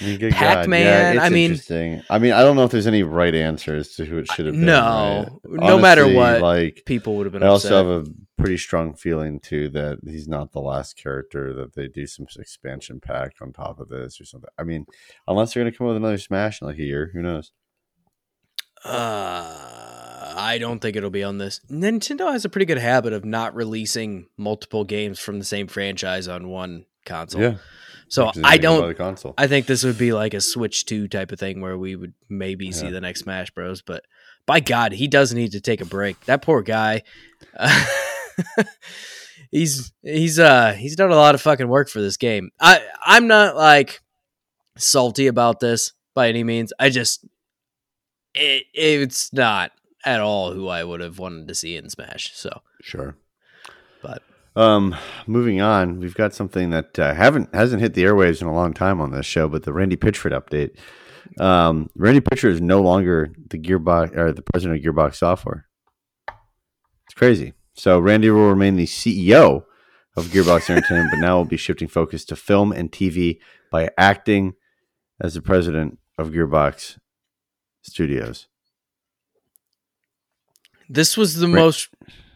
[0.00, 2.02] mean, good Pac-Man, Yeah, I mean- interesting.
[2.10, 4.54] I mean, I don't know if there's any right answers to who it should have
[4.54, 4.66] been.
[4.66, 5.40] No.
[5.44, 5.68] right?
[5.68, 9.40] No matter what, like People would have been I also have a pretty strong feeling
[9.40, 11.52] too that he's not the last character.
[11.54, 14.50] That they do some expansion pack on top of this or something.
[14.58, 14.86] I mean,
[15.26, 17.52] unless they're gonna come up with another Smash in like a year, who knows?
[18.84, 21.60] Uh, I don't think it'll be on this.
[21.70, 26.28] Nintendo has a pretty good habit of not releasing multiple games from the same franchise
[26.28, 27.40] on one console.
[27.42, 27.54] yeah.
[28.08, 28.96] So I they can buy don't.
[28.96, 29.34] console.
[29.36, 32.14] I think this would be like a Switch 2 type of thing where we would
[32.28, 33.82] maybe see the next Smash Bros.
[33.82, 34.04] But
[34.46, 36.18] by God, he does need to take a break.
[36.24, 37.02] That poor guy.
[37.56, 37.84] Uh,
[39.50, 42.50] he's he's uh he's done a lot of fucking work for this game.
[42.60, 44.00] I I'm not like
[44.76, 46.72] salty about this by any means.
[46.78, 47.26] I just
[48.34, 49.72] it it's not
[50.04, 52.32] at all who I would have wanted to see in Smash.
[52.34, 53.16] So, Sure.
[54.58, 54.96] Um,
[55.28, 58.74] moving on, we've got something that uh, haven't hasn't hit the airwaves in a long
[58.74, 60.76] time on this show, but the Randy Pitchford update.
[61.40, 65.66] Um, Randy Pitchford is no longer the Gearbox or the president of Gearbox Software.
[67.06, 67.52] It's crazy.
[67.74, 69.62] So Randy will remain the CEO
[70.16, 73.38] of Gearbox Entertainment, but now will be shifting focus to film and TV
[73.70, 74.54] by acting
[75.20, 76.98] as the president of Gearbox
[77.82, 78.48] Studios.
[80.88, 81.54] This was the Right.
[81.54, 81.88] most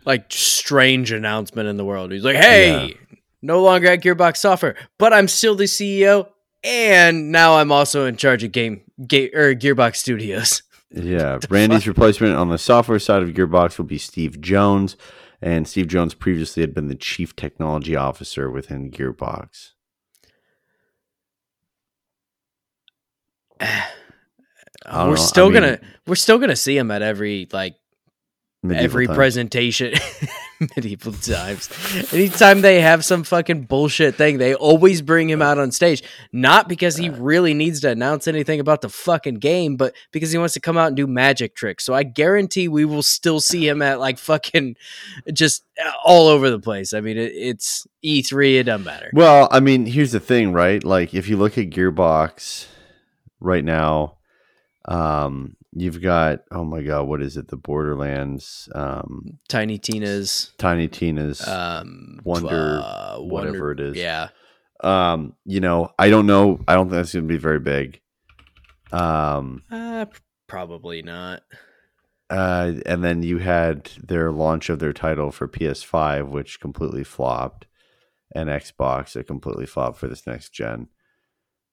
[0.05, 2.13] like strange announcement in the world.
[2.13, 2.97] He's like, "Hey,
[3.41, 6.29] no longer at Gearbox Software, but I'm still the CEO,
[6.65, 10.63] and now I'm also in charge of game, ga- or Gearbox Studios."
[10.95, 14.99] Yeah, Randy's replacement on the software side of Gearbox will be Steve Jones,
[15.41, 19.71] and Steve Jones previously had been the chief technology officer within Gearbox.
[23.63, 23.67] We're
[24.93, 25.13] know.
[25.13, 27.77] I still mean, gonna we're still gonna see him at every like
[28.63, 29.17] medieval every times.
[29.17, 29.95] presentation.
[30.77, 31.69] Medieval times.
[32.13, 36.03] Anytime they have some fucking bullshit thing they always bring him out on stage.
[36.33, 40.39] Not because he really needs to announce anything about the fucking game but because he
[40.39, 41.85] wants to come out and do magic tricks.
[41.85, 44.77] So i guarantee we will still see him at like fucking
[45.33, 45.65] just
[46.05, 46.93] all over the place.
[46.93, 49.11] I mean it, it's e3 it doesn't matter.
[49.13, 50.83] Well, I mean, here's the thing, right?
[50.83, 52.67] Like, if you look at Gearbox
[53.41, 54.19] right now,
[54.87, 57.49] um, you've got oh my god, what is it?
[57.49, 63.97] The Borderlands, um, tiny tina's Tiny Tina's, um Wonder- uh, whatever Wonder- it is.
[63.97, 64.29] yeah
[64.85, 66.59] um, you know, I don't know.
[66.67, 68.01] I don't think that's going to be very big.
[68.91, 70.07] Um, uh,
[70.49, 71.43] probably not
[72.29, 77.67] Uh, and then you had their launch of their title for PS5, which completely flopped,
[78.35, 80.89] and Xbox that completely flopped for this next gen.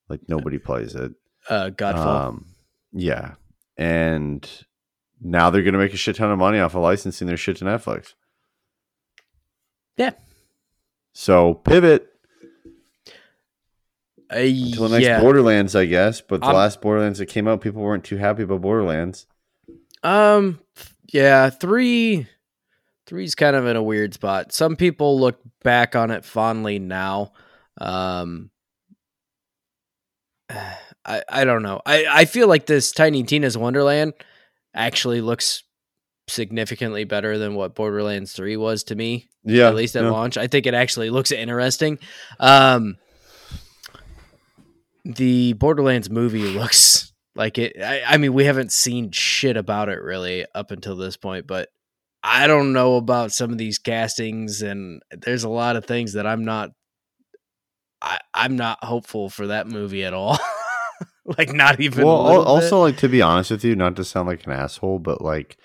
[0.08, 1.14] Like nobody plays it.
[1.50, 2.46] uh godfall Um,
[2.92, 3.36] yeah,
[3.80, 4.48] and
[5.22, 7.66] now they're gonna make a shit ton of money off of licensing their shit to
[7.66, 8.14] Netflix.
[9.98, 10.12] Yeah.
[11.14, 12.08] So pivot
[14.30, 15.22] Uh, to the next yeah.
[15.22, 16.22] Borderlands, I guess.
[16.22, 19.26] But the I'm- last Borderlands that came out, people weren't too happy about Borderlands.
[20.04, 20.60] Um,
[21.12, 22.28] yeah, three,
[23.08, 24.52] three's kind of in a weird spot.
[24.54, 27.32] Some people look back on it fondly now.
[27.82, 28.52] Um,
[31.06, 31.82] I I don't know.
[31.86, 34.14] I I feel like this Tiny Tina's Wonderland
[34.74, 35.64] actually looks
[36.28, 39.28] significantly better than what Borderlands three was to me.
[39.44, 40.12] Yeah, at least at yeah.
[40.12, 40.38] launch.
[40.38, 42.00] I think it actually looks interesting.
[42.40, 42.98] Um,
[45.06, 47.82] the Borderlands movie looks like it.
[47.82, 51.70] I, I mean, we haven't seen shit about it really up until this point, but
[52.22, 56.28] I don't know about some of these castings, and there's a lot of things that
[56.28, 56.72] I'm not.
[58.02, 60.38] I, I'm not hopeful for that movie at all.
[61.38, 62.06] like, not even.
[62.06, 62.48] well a al- bit.
[62.48, 65.58] also like to be honest with you not to sound like an asshole but like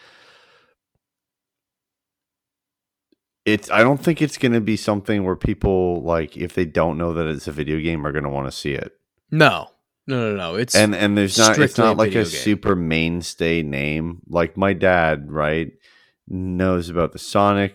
[3.45, 6.97] it's i don't think it's going to be something where people like if they don't
[6.99, 8.93] know that it's a video game are going to want to see it
[9.31, 9.69] no,
[10.07, 10.55] no, no, no.
[10.57, 12.25] It's and and there's not it's not like a game.
[12.27, 15.73] super mainstay name like my dad right
[16.29, 17.75] knows about the sonic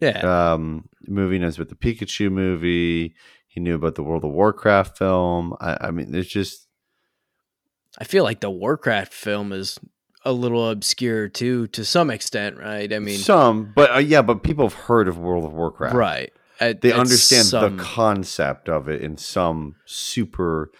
[0.00, 0.52] Yeah.
[0.52, 3.14] um, movie, knows about the Pikachu movie.
[3.46, 5.54] He knew about the World of Warcraft film.
[5.60, 6.67] I, I mean, it's just
[7.96, 9.78] I feel like the Warcraft film is
[10.24, 12.92] a little obscure too, to some extent, right?
[12.92, 16.32] I mean, some, but uh, yeah, but people have heard of World of Warcraft, right?
[16.60, 20.70] At- They at understand some, the concept of it in some super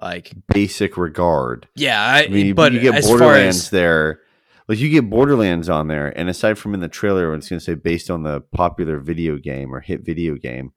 [0.00, 1.66] like, basic regard.
[1.74, 2.00] yeah.
[2.00, 4.20] I, I mean, but you get as Borderlands as there.
[4.68, 7.58] Like you get Borderlands on there, and aside from in the trailer, when it's going
[7.58, 10.72] to say based on the popular video game or hit video game,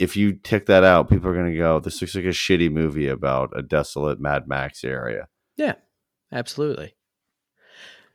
[0.00, 2.70] if you tick that out, people are going to go, "This looks like a shitty
[2.72, 5.74] movie about a desolate Mad Max area." Yeah,
[6.32, 6.94] absolutely,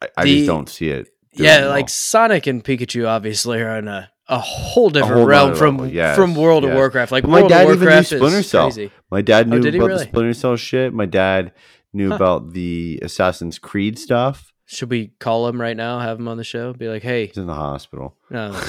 [0.01, 1.09] I, I The- just don't see it.
[1.33, 1.69] yeah, well.
[1.69, 6.15] like Sonic and Pikachu obviously are in a, a whole different whole realm from yes,
[6.15, 6.73] from World of.
[6.73, 7.11] Warcraft.
[7.11, 8.65] Like my World dad of even knew Splinter Cell.
[8.71, 8.91] crazy.
[9.11, 10.03] my dad oh, knew Oh, about really?
[10.05, 10.93] the Splinter Cell shit.
[10.93, 11.53] My dad
[11.93, 12.15] knew Huh.
[12.15, 14.53] about the Assassin's Creed stuff.
[14.67, 15.99] Should we call him right now?
[15.99, 16.73] Have him on the show?
[16.73, 18.15] Be like, hey, He's in the hospital.
[18.29, 18.51] no.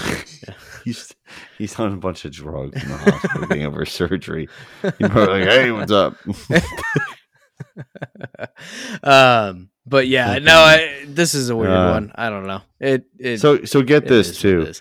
[0.47, 0.55] Yeah.
[0.85, 1.15] he's
[1.57, 4.49] he's on a bunch of drugs in the hospital getting over surgery.
[4.83, 6.15] He's probably like, "Hey, what's up?"
[9.03, 12.13] um, but yeah, no, I, this is a weird Uh, one.
[12.15, 12.63] I don't know.
[12.81, 14.73] It, it so so get this is too.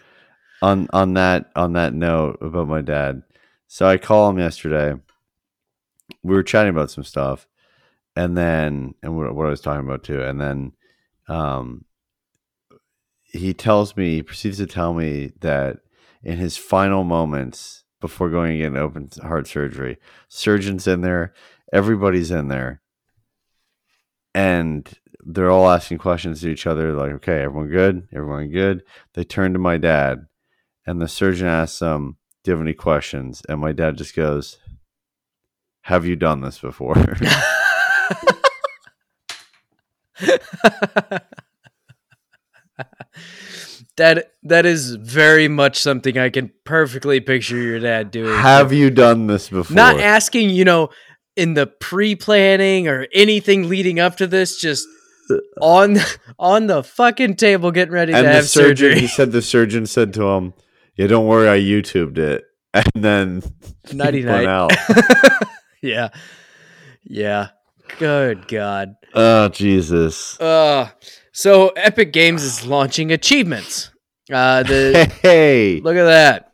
[0.61, 3.23] on on that on that note about my dad.
[3.67, 4.99] So I call him yesterday.
[6.23, 7.47] We were chatting about some stuff,
[8.15, 10.73] and then and what, what I was talking about too, and then
[11.27, 11.85] um,
[13.23, 15.77] he tells me, he proceeds to tell me that
[16.23, 19.97] in his final moments before going to get open heart surgery,
[20.27, 21.33] surgeons in there,
[21.73, 22.81] everybody's in there,
[24.33, 24.93] and
[25.25, 28.07] they're all asking questions to each other, like, "Okay, everyone good?
[28.13, 30.27] Everyone good?" They turn to my dad
[30.85, 34.59] and the surgeon asks him, "Do you have any questions?" And my dad just goes,
[35.83, 36.95] "Have you done this before?"
[43.97, 48.37] that that is very much something I can perfectly picture your dad doing.
[48.37, 49.75] have you done this before?
[49.75, 50.89] not asking, you know,
[51.35, 54.87] in the pre-planning or anything leading up to this, just
[55.61, 55.97] on
[56.39, 58.99] on the fucking table getting ready and to have surgeon, surgery.
[59.01, 60.53] he said, the surgeon said to him,
[60.95, 62.43] "Yeah, don't worry, I YouTubed it."
[62.75, 63.41] And then
[63.93, 64.45] went night.
[64.47, 64.73] out.
[65.81, 66.09] yeah.
[67.05, 67.47] Yeah.
[67.99, 68.95] Good God.
[69.13, 70.39] Oh Jesus!
[70.39, 70.89] Uh
[71.31, 73.91] so Epic Games is launching achievements.
[74.31, 76.51] Uh the Hey, look at that.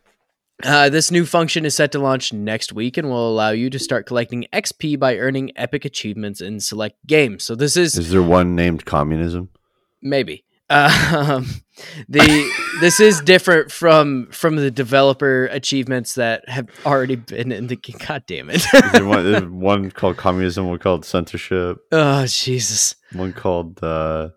[0.64, 3.80] Uh, this new function is set to launch next week and will allow you to
[3.80, 7.42] start collecting XP by earning epic achievements in select games.
[7.42, 9.48] So this is is there one named communism?
[10.04, 11.46] maybe um,
[12.08, 12.50] the
[12.80, 18.24] this is different from from the developer achievements that have already been in the god
[18.26, 18.64] damn it.
[19.02, 22.94] One, one called communism, one called censorship, oh jesus.
[23.12, 24.30] One called uh,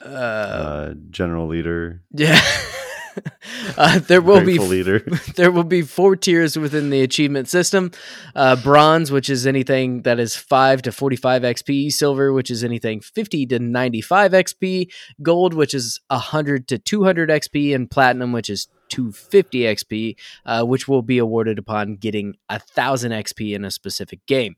[0.00, 2.40] uh, uh, general leader, yeah
[3.78, 4.98] uh, there will be grateful leader.
[5.36, 7.90] there will be four tiers within the achievement system.
[8.34, 13.00] Uh, bronze which is anything that is 5 to 45 xp silver which is anything
[13.00, 14.92] 50 to 95 xp
[15.22, 20.16] gold which is 100 to 200 xp and platinum which is 250 xp
[20.46, 24.56] uh, which will be awarded upon getting a thousand xp in a specific game.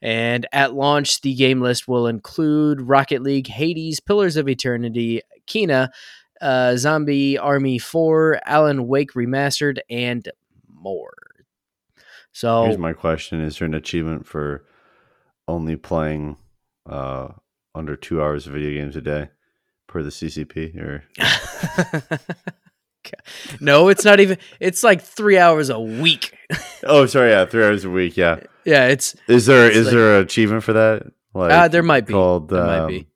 [0.00, 5.90] And at launch the game list will include rocket league hades pillars of eternity kena
[6.44, 10.28] uh, Zombie Army 4, Alan Wake Remastered, and
[10.72, 11.14] more.
[12.32, 14.64] So, Here's my question: Is there an achievement for
[15.48, 16.36] only playing
[16.88, 17.28] uh,
[17.74, 19.30] under two hours of video games a day
[19.86, 20.76] per the CCP?
[20.76, 21.04] Or
[23.60, 26.36] no, it's not even, it's like three hours a week.
[26.84, 28.16] oh, sorry, yeah, three hours a week.
[28.16, 31.04] Yeah, yeah, it's, is there It's is like- there an achievement for that?
[31.34, 32.12] Like uh, there might be.
[32.12, 33.06] called There might um, be.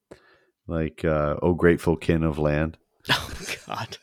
[0.66, 2.76] like uh, "Oh Grateful Kin of Land."
[3.10, 3.30] Oh,
[3.66, 3.96] God.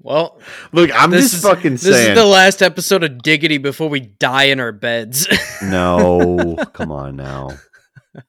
[0.00, 0.40] Well,
[0.72, 1.94] Look, I'm this just is, fucking this saying.
[1.94, 5.28] This is the last episode of Diggity before we die in our beds.
[5.62, 7.50] no, come on now.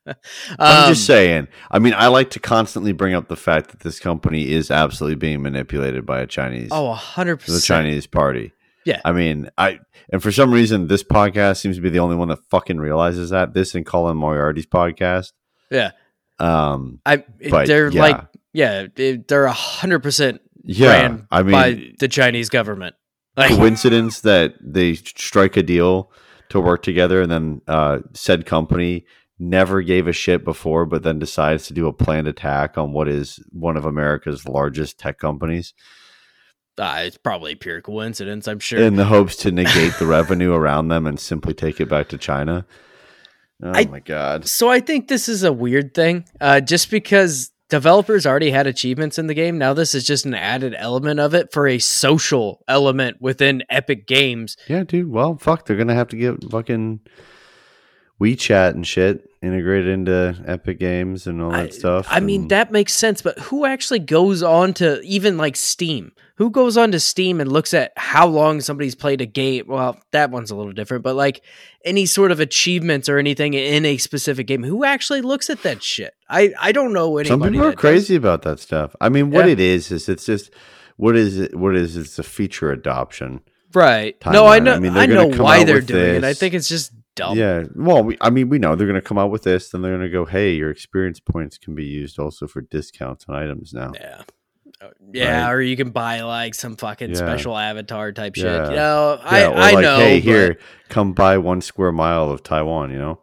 [0.05, 0.15] Um,
[0.59, 1.47] I'm just saying.
[1.71, 5.15] I mean, I like to constantly bring up the fact that this company is absolutely
[5.15, 7.45] being manipulated by a Chinese, Oh, 100%.
[7.47, 8.53] the Chinese party.
[8.85, 9.01] Yeah.
[9.03, 9.79] I mean, I
[10.11, 13.31] and for some reason, this podcast seems to be the only one that fucking realizes
[13.31, 13.53] that.
[13.53, 15.31] This and Colin Moriarty's podcast.
[15.71, 15.91] Yeah.
[16.37, 16.99] Um.
[17.05, 18.01] I, But they're yeah.
[18.01, 18.21] like,
[18.53, 21.17] yeah, it- they're 100% Yeah.
[21.31, 22.95] I mean, by the Chinese government.
[23.35, 26.11] Like, coincidence that they strike a deal
[26.49, 29.05] to work together and then uh, said company
[29.39, 33.07] never gave a shit before but then decides to do a planned attack on what
[33.09, 35.73] is one of america's largest tech companies
[36.77, 38.79] uh, it's probably pure coincidence, I'm sure.
[38.79, 42.17] in the hopes to negate the revenue around them and simply take it back to
[42.19, 42.65] china
[43.63, 47.51] oh I- my god so I think this is a weird thing, uh, just because
[47.73, 49.57] developers already had achievements in the game.
[49.57, 54.05] Now this is just an added element of it for a social element within Epic
[54.05, 54.57] Games.
[54.67, 55.09] Yeah, dude.
[55.09, 56.99] Well, fuck, they're gonna have to get fucking
[58.21, 62.07] WeChat and shit integrated into Epic Games and all that I, stuff.
[62.09, 66.13] I mean, that makes sense, but who actually goes on to even like Steam?
[66.37, 69.65] Who goes on to Steam and looks at how long somebody's played a game?
[69.67, 71.41] Well, that one's a little different, but like
[71.85, 75.83] any sort of achievements or anything in a specific game, who actually looks at that
[75.83, 76.13] shit?
[76.29, 77.27] I I don't know anybody.
[77.29, 77.79] some people are that does.
[77.81, 78.95] crazy about that stuff.
[79.01, 79.51] I mean, what Yeah.
[79.53, 80.49] it is is it's just
[80.95, 81.55] what is it?
[81.55, 83.41] What is it's a feature adoption.
[83.73, 84.15] right?
[84.25, 84.73] No, I know.
[84.73, 86.23] I I, mean, they're know why they're doing it.
[86.23, 87.37] I think it's just dumb.
[87.37, 87.63] Yeah.
[87.75, 89.91] Well, we, I mean, we know they're going to come out with this, then they're
[89.97, 93.73] going to go, "Hey, your experience points can be used also for discounts on items
[93.73, 94.21] now." Yeah.
[94.81, 95.51] Uh, Yeah, Right.
[95.53, 97.15] or you can buy like some fucking Yeah.
[97.17, 98.45] special avatar type shit.
[98.45, 98.69] Yeah.
[98.69, 99.97] You know, I, or I like, know.
[99.97, 100.57] hey, but here,
[100.89, 102.91] come buy one square mile of Taiwan.
[102.91, 103.19] You know.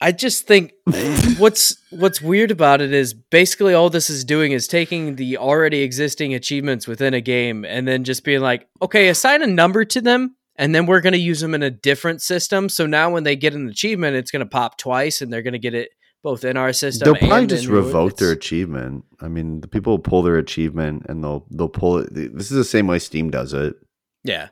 [0.00, 0.74] I just think
[1.38, 5.80] what's what's weird about it is basically all this is doing is taking the already
[5.82, 10.00] existing achievements within a game and then just being like, okay, assign a number to
[10.00, 12.68] them, and then we're gonna use them in a different system.
[12.68, 15.74] So now when they get an achievement, it's gonna pop twice, and they're gonna get
[15.74, 15.90] it
[16.22, 17.06] both in our system.
[17.06, 19.04] They'll probably just revoke their achievement.
[19.20, 22.12] I mean, the people will pull their achievement and they'll they'll pull it.
[22.12, 23.76] This is the same way Steam does it.
[24.24, 24.48] Yeah.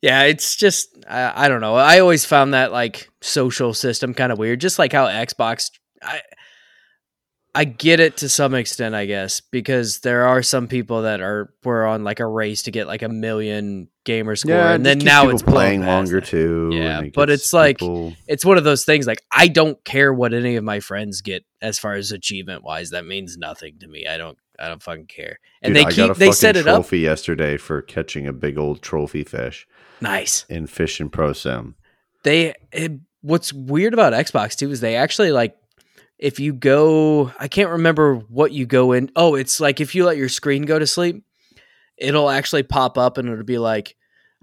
[0.00, 1.76] Yeah, it's just I, I don't know.
[1.76, 5.70] I always found that like social system kind of weird, just like how Xbox
[6.02, 6.20] I
[7.54, 11.52] I get it to some extent, I guess, because there are some people that are
[11.64, 14.98] were on like a race to get like a million gamer score, it and then
[14.98, 16.26] now it's playing longer that.
[16.26, 16.70] too.
[16.72, 20.12] Yeah, it but it's like- people- It's one of those things like I don't care
[20.14, 22.90] what any of my friends get as far as achievement wise.
[22.90, 24.06] That means nothing to me.
[24.06, 25.38] I don't I don't fucking care.
[25.60, 28.80] And Dude, they keep they set it up trophy yesterday for catching a big old
[28.80, 29.66] trophy fish
[30.00, 30.46] nice.
[30.48, 31.74] in Fish and Pro Sim.
[32.22, 35.54] they it, what's weird about Xbox too is they actually like
[36.22, 40.04] if you go I can't remember what you go in oh it's like if you
[40.04, 41.24] let your screen go to sleep
[41.98, 43.96] it'll actually pop up and it'll be like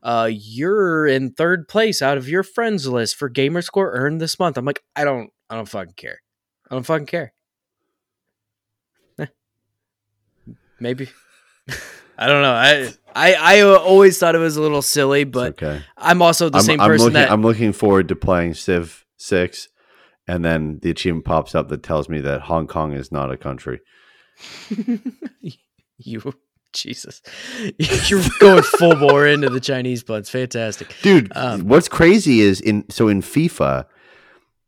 [0.04, 4.38] uh you're in third place out of your friends list for gamer score earned this
[4.38, 4.58] month.
[4.58, 6.22] I'm like I don't I don't fucking care.
[6.70, 7.34] I don't fucking care.
[9.18, 9.26] Eh.
[10.80, 11.10] maybe.
[12.18, 12.54] I don't know.
[12.54, 15.82] I I I always thought it was a little silly but okay.
[15.98, 19.06] I'm also the I'm, same I'm person looking, that I'm looking forward to playing Civ
[19.18, 19.68] Six,
[20.30, 23.38] and then the achievement pops up that tells me that Hong Kong is not a
[23.38, 23.80] country.
[25.98, 26.34] you
[26.72, 27.24] Jesus.
[28.08, 30.30] You're going full bore into the Chinese buns.
[30.30, 30.96] Fantastic.
[31.02, 33.86] Dude, Um, what's crazy is in so in FIFA,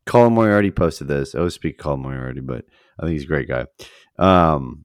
[0.07, 1.36] Colin Moriarty posted this.
[1.36, 2.66] I always speak Colin Moriarty, but
[2.99, 3.66] I think he's a great guy.
[4.18, 4.84] Um,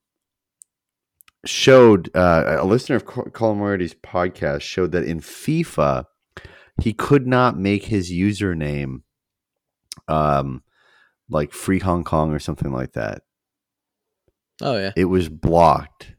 [1.46, 6.04] showed uh, a listener of Co- Colin Moriarty's podcast showed that in FIFA,
[6.82, 8.98] he could not make his username
[10.06, 10.62] um
[11.28, 13.22] like free Hong Kong or something like that.
[14.60, 14.92] Oh yeah.
[14.96, 16.12] It was blocked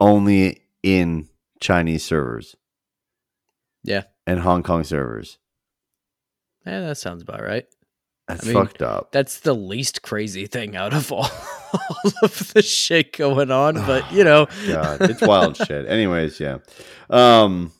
[0.00, 1.28] only in
[1.60, 2.56] Chinese servers.
[3.84, 4.04] Yeah.
[4.26, 5.38] And Hong Kong servers.
[6.66, 7.66] Yeah, that sounds about right.
[8.28, 9.10] That's I mean, fucked up.
[9.12, 11.28] That's the least crazy thing out of all,
[11.72, 14.46] all of the shit going on, but you know.
[14.66, 15.86] God, it's wild shit.
[15.88, 16.58] Anyways, yeah.
[17.10, 17.72] Um,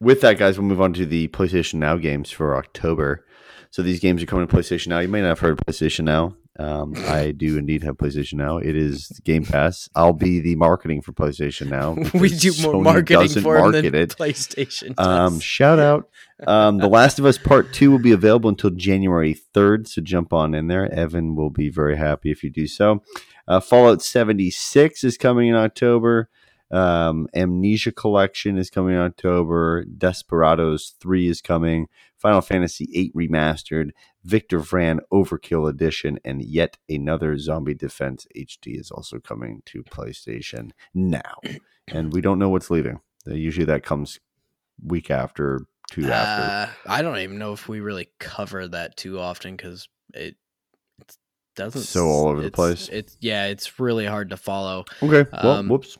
[0.00, 3.24] with that, guys, we'll move on to the PlayStation Now games for October.
[3.72, 4.98] So these games are coming to PlayStation Now.
[4.98, 6.36] You may not have heard of PlayStation Now.
[6.58, 8.58] Um, I do indeed have PlayStation Now.
[8.58, 9.88] It is Game Pass.
[9.94, 11.92] I'll be the marketing for PlayStation Now.
[12.14, 14.10] we do more Sony marketing for market than it.
[14.10, 14.92] PlayStation.
[15.00, 16.10] Um, shout out.
[16.46, 20.34] Um, the Last of Us Part 2 will be available until January 3rd, so jump
[20.34, 20.92] on in there.
[20.92, 23.02] Evan will be very happy if you do so.
[23.48, 26.28] Uh, Fallout 76 is coming in October.
[26.70, 29.84] Um, Amnesia Collection is coming in October.
[29.84, 31.88] Desperados 3 is coming.
[32.22, 33.90] Final Fantasy VIII Remastered.
[34.22, 36.20] Victor Vran Overkill Edition.
[36.24, 41.34] And yet another Zombie Defense HD is also coming to PlayStation now.
[41.88, 43.00] And we don't know what's leaving.
[43.26, 44.20] Usually that comes
[44.86, 46.70] week after, two after.
[46.70, 50.36] Uh, I don't even know if we really cover that too often because it,
[51.00, 51.16] it
[51.56, 51.82] doesn't.
[51.82, 52.88] So all over the place.
[52.88, 54.84] It's yeah, it's really hard to follow.
[55.02, 55.28] Okay.
[55.42, 55.98] Well, um, whoops.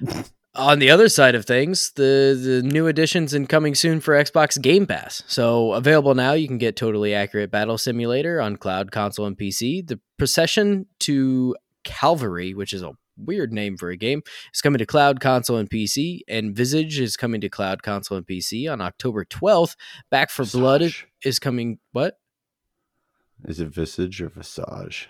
[0.60, 4.60] On the other side of things, the the new additions and coming soon for Xbox
[4.60, 5.22] Game Pass.
[5.26, 9.86] So available now, you can get totally accurate battle simulator on cloud, console, and PC.
[9.86, 14.20] The Procession to Calvary, which is a weird name for a game,
[14.52, 16.20] is coming to cloud, console, and PC.
[16.28, 19.76] And Visage is coming to cloud, console, and PC on October twelfth.
[20.10, 20.92] Back for Blood
[21.24, 21.78] is coming.
[21.92, 22.18] What?
[23.46, 25.08] Is it visage or visage?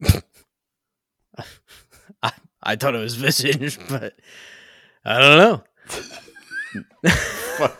[2.72, 4.14] I, thought it was Visage, but
[5.04, 5.64] I don't know.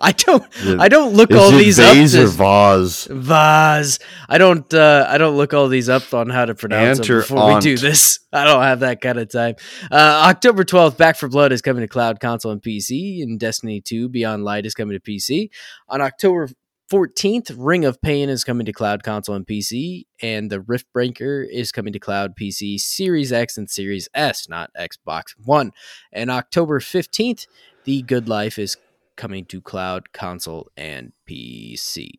[0.00, 0.44] I don't.
[0.60, 1.94] It- I don't look all these up.
[1.96, 3.06] vase or vase?
[3.10, 3.98] Vaz.
[4.28, 4.72] I don't.
[4.72, 7.76] Uh, I don't look all these up on how to pronounce them before we do
[7.76, 8.20] this.
[8.32, 9.56] I don't have that kind of time.
[9.90, 13.80] Uh, October twelfth, Back for Blood is coming to Cloud Console and PC, and Destiny
[13.80, 15.50] Two: Beyond Light is coming to PC.
[15.88, 16.48] On October
[16.88, 21.42] fourteenth, Ring of Pain is coming to Cloud Console and PC, and the Rift Breaker
[21.42, 25.72] is coming to Cloud PC, Series X, and Series S, not Xbox One.
[26.12, 27.46] And October fifteenth,
[27.84, 28.76] The Good Life is
[29.16, 32.10] coming to Cloud Console and PC.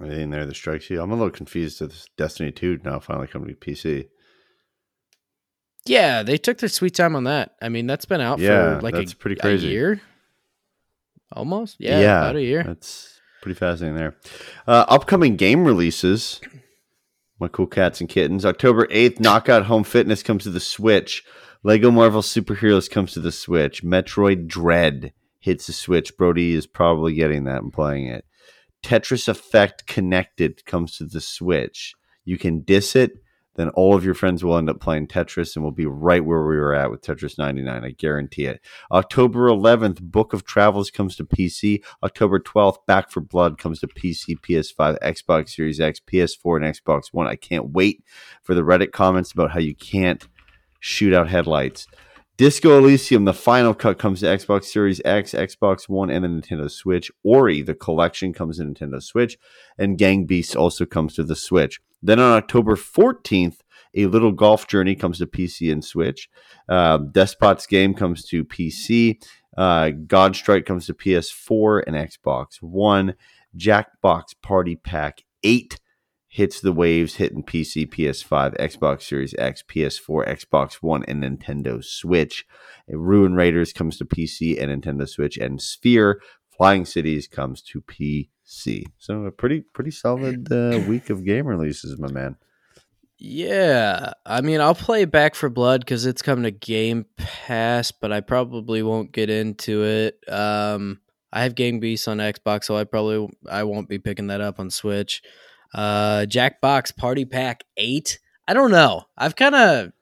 [0.00, 1.00] Anything there that strikes you?
[1.02, 4.08] I'm a little confused with Destiny 2 now finally coming to PC.
[5.86, 7.56] Yeah, they took their sweet time on that.
[7.62, 9.68] I mean, that's been out Yeah, for like that's a, pretty a crazy.
[9.68, 10.00] year,
[11.32, 11.76] almost.
[11.78, 12.62] Yeah, about a year.
[12.64, 14.16] That's pretty fascinating there.
[14.66, 16.40] Uh, upcoming game releases.
[17.40, 18.44] My cool cats and kittens.
[18.44, 21.22] October 8th, Knockout Home Fitness comes to the Switch.
[21.62, 23.84] Lego Marvel Superheroes comes to the Switch.
[23.84, 26.16] Metroid Dread hits the Switch.
[26.16, 28.24] Brody is probably getting that and playing it.
[28.82, 31.94] Tetris Effect Connected comes to the Switch.
[32.24, 33.12] You can diss it,
[33.58, 36.46] then all of your friends will end up playing Tetris and we'll be right where
[36.46, 37.84] we were at with Tetris 99.
[37.84, 38.60] I guarantee it.
[38.92, 41.82] October 11th, Book of Travels comes to PC.
[42.04, 47.08] October 12th, Back for Blood comes to PC, PS5, Xbox Series X, PS4, and Xbox
[47.12, 47.26] One.
[47.26, 48.04] I can't wait
[48.44, 50.28] for the Reddit comments about how you can't
[50.78, 51.88] shoot out headlights.
[52.36, 56.70] Disco Elysium, the final cut, comes to Xbox Series X, Xbox One, and the Nintendo
[56.70, 57.10] Switch.
[57.24, 59.36] Ori, the collection, comes to Nintendo Switch.
[59.76, 61.80] And Gang Beasts also comes to the Switch.
[62.02, 63.58] Then on October 14th,
[63.94, 66.28] A Little Golf Journey comes to PC and Switch.
[66.68, 69.22] Uh, Despot's Game comes to PC.
[69.56, 73.14] Uh, Godstrike comes to PS4 and Xbox One.
[73.56, 75.78] Jackbox Party Pack 8
[76.28, 82.46] hits the waves, hitting PC, PS5, Xbox Series X, PS4, Xbox One, and Nintendo Switch.
[82.86, 86.20] Ruin Raiders comes to PC and Nintendo Switch, and Sphere
[86.58, 88.84] Flying Cities comes to PC.
[88.98, 92.36] So a pretty pretty solid uh, week of game releases, my man.
[93.20, 98.12] Yeah, I mean, I'll play Back for Blood because it's coming to Game Pass, but
[98.12, 100.20] I probably won't get into it.
[100.28, 101.00] Um,
[101.32, 104.60] I have Gang Beasts on Xbox, so I probably I won't be picking that up
[104.60, 105.22] on Switch.
[105.74, 108.18] Uh, Jackbox Party Pack Eight.
[108.46, 109.04] I don't know.
[109.16, 109.92] I've kind of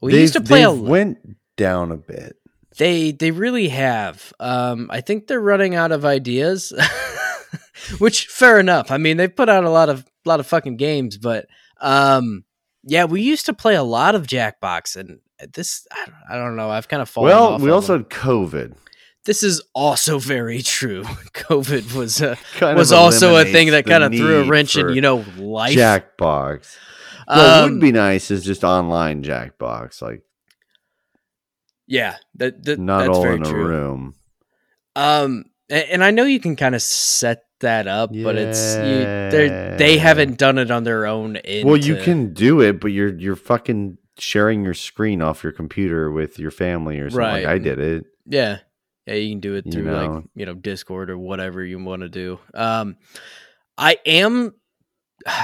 [0.00, 1.18] we used to play a they've went
[1.56, 2.36] down a bit.
[2.78, 4.32] They they really have.
[4.40, 6.72] Um, I think they're running out of ideas,
[7.98, 8.90] which fair enough.
[8.90, 11.46] I mean, they've put out a lot of lot of fucking games, but
[11.80, 12.44] um,
[12.84, 15.18] yeah, we used to play a lot of Jackbox, and
[15.52, 16.70] this I don't, I don't know.
[16.70, 17.28] I've kind of fallen.
[17.30, 18.74] Well, we also had COVID.
[19.24, 21.02] this is also very true.
[21.34, 24.90] COVID was uh, Kind was also a thing that kind of threw a wrench in
[24.90, 25.76] you know life.
[25.76, 26.76] Jackbox.
[27.26, 30.22] What Um, would be nice is just online Jackbox, like
[31.88, 33.66] yeah, that, that not that's all very in a true.
[33.66, 34.14] room.
[34.94, 39.74] Um, and I know you can kind of set that up, but it's you, they
[39.76, 41.38] they haven't done it on their own.
[41.64, 46.10] Well, you can do it, but you're you're fucking sharing your screen off your computer
[46.10, 47.22] with your family or something.
[47.24, 48.04] Like I did it.
[48.26, 48.58] yeah,
[49.06, 50.06] yeah, you can do it You through know.
[50.14, 52.38] like you know Discord or whatever you want to do.
[52.54, 52.96] Um,
[53.76, 54.54] I am.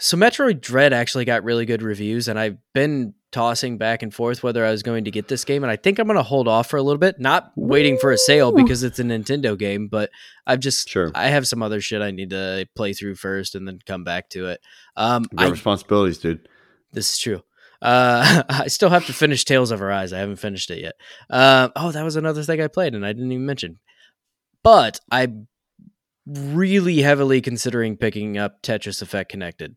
[0.00, 4.44] So Metroid Dread actually got really good reviews, and I've been tossing back and forth
[4.44, 6.46] whether I was going to get this game, and I think I'm going to hold
[6.46, 9.88] off for a little bit, not waiting for a sale because it's a Nintendo game,
[9.88, 10.10] but
[10.46, 11.10] I've just Sure.
[11.16, 14.30] I have some other shit I need to play through first and then come back
[14.30, 14.60] to it.
[14.96, 16.48] Um, You got I responsibilities, dude.
[16.92, 17.42] This is true.
[17.82, 20.12] Uh, I still have to finish Tales of Arise.
[20.12, 20.94] I haven't finished it yet.
[21.28, 23.80] Uh, oh, that was another thing I played and I didn't even mention.
[24.62, 25.48] But I'm
[26.24, 29.74] really heavily considering picking up Tetris Effect Connected.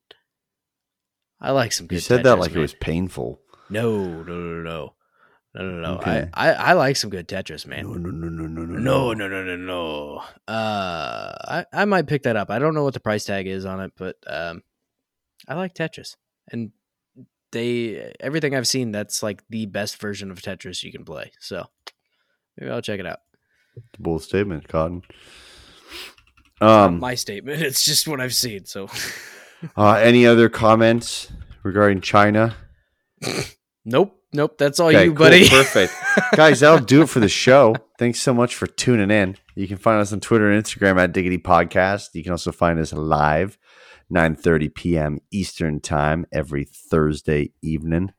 [1.42, 1.96] I like some good.
[1.96, 3.42] You said that Tetris, like it was painful.
[3.70, 4.94] No, no, no, no,
[5.54, 5.96] no, no, no.
[6.00, 6.30] Okay.
[6.34, 7.84] I, I, I like some good Tetris, man.
[7.84, 10.18] No, no, no, no, no, no, No, no, no, no, no.
[10.48, 12.50] Uh, I, I might pick that up.
[12.50, 14.64] I don't know what the price tag is on it, but um,
[15.48, 16.16] I like Tetris,
[16.52, 16.72] and
[17.52, 21.32] they everything I've seen that's like the best version of Tetris you can play.
[21.40, 21.66] So
[22.58, 23.20] maybe I'll check it out.
[24.00, 25.04] Bold statement, Cotton.
[26.60, 27.62] Um, my statement.
[27.68, 28.66] It's just what I've seen.
[28.66, 28.90] So
[29.78, 31.32] uh, any other comments
[31.64, 32.56] regarding China?
[33.88, 34.58] nope, nope.
[34.58, 35.50] That's all Okay, you, cool, buddy.
[35.50, 35.94] perfect.
[36.36, 37.76] Guys, that'll do it for the show.
[37.98, 39.38] Thanks so much for tuning in.
[39.56, 42.10] You can find us on Twitter and Instagram at Diggity Podcast.
[42.14, 43.58] You can also find us live,
[44.14, 45.20] 9.30 p.m.
[45.32, 48.12] Eastern Time every Thursday evening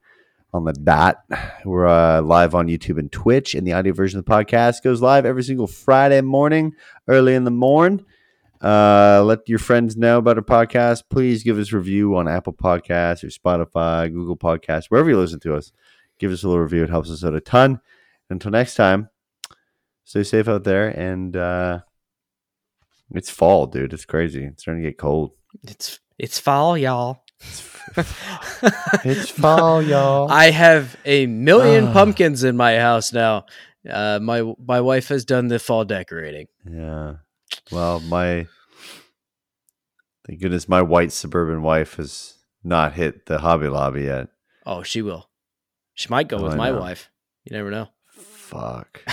[0.53, 1.23] on the dot.
[1.65, 5.01] We're uh, live on YouTube and Twitch, and the audio version of the podcast goes
[5.01, 6.73] live every single Friday morning,
[7.07, 8.05] early in the morning.
[8.61, 11.05] Uh, let your friends know about our podcast.
[11.11, 15.41] Please give us a review on Apple Podcasts or Spotify, Google Podcasts, wherever you listen
[15.41, 15.73] to us.
[16.19, 16.83] Give us a little review.
[16.83, 17.81] It helps us out a ton.
[18.31, 19.09] Until next time,
[20.05, 21.81] stay safe out there, and uh,
[23.15, 23.93] it's fall, dude.
[23.93, 24.45] It's crazy.
[24.45, 25.33] It's starting to get cold.
[25.63, 27.23] It's it's fall, y'all.
[29.05, 30.29] It's fall, y'all.
[30.31, 31.93] I have a million Ah.
[31.93, 33.47] pumpkins in my house now.
[33.89, 36.49] Uh, my my wife has done the fall decorating.
[36.69, 37.15] Yeah.
[37.73, 38.47] Well, my
[40.27, 42.35] thank goodness my white suburban wife has
[42.65, 44.29] not hit the Hobby Lobby yet.
[44.67, 45.29] Oh, she will.
[45.95, 46.81] She might go Oh, with I my know.
[46.81, 47.11] wife.
[47.45, 47.89] You never know.
[48.11, 49.03] Fuck.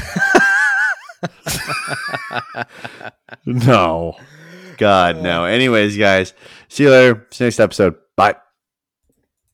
[3.45, 4.17] no.
[4.77, 5.43] God, no.
[5.43, 5.47] Uh.
[5.47, 6.33] Anyways, guys,
[6.67, 7.27] see you later.
[7.31, 7.95] See you next episode.
[8.15, 8.35] Bye.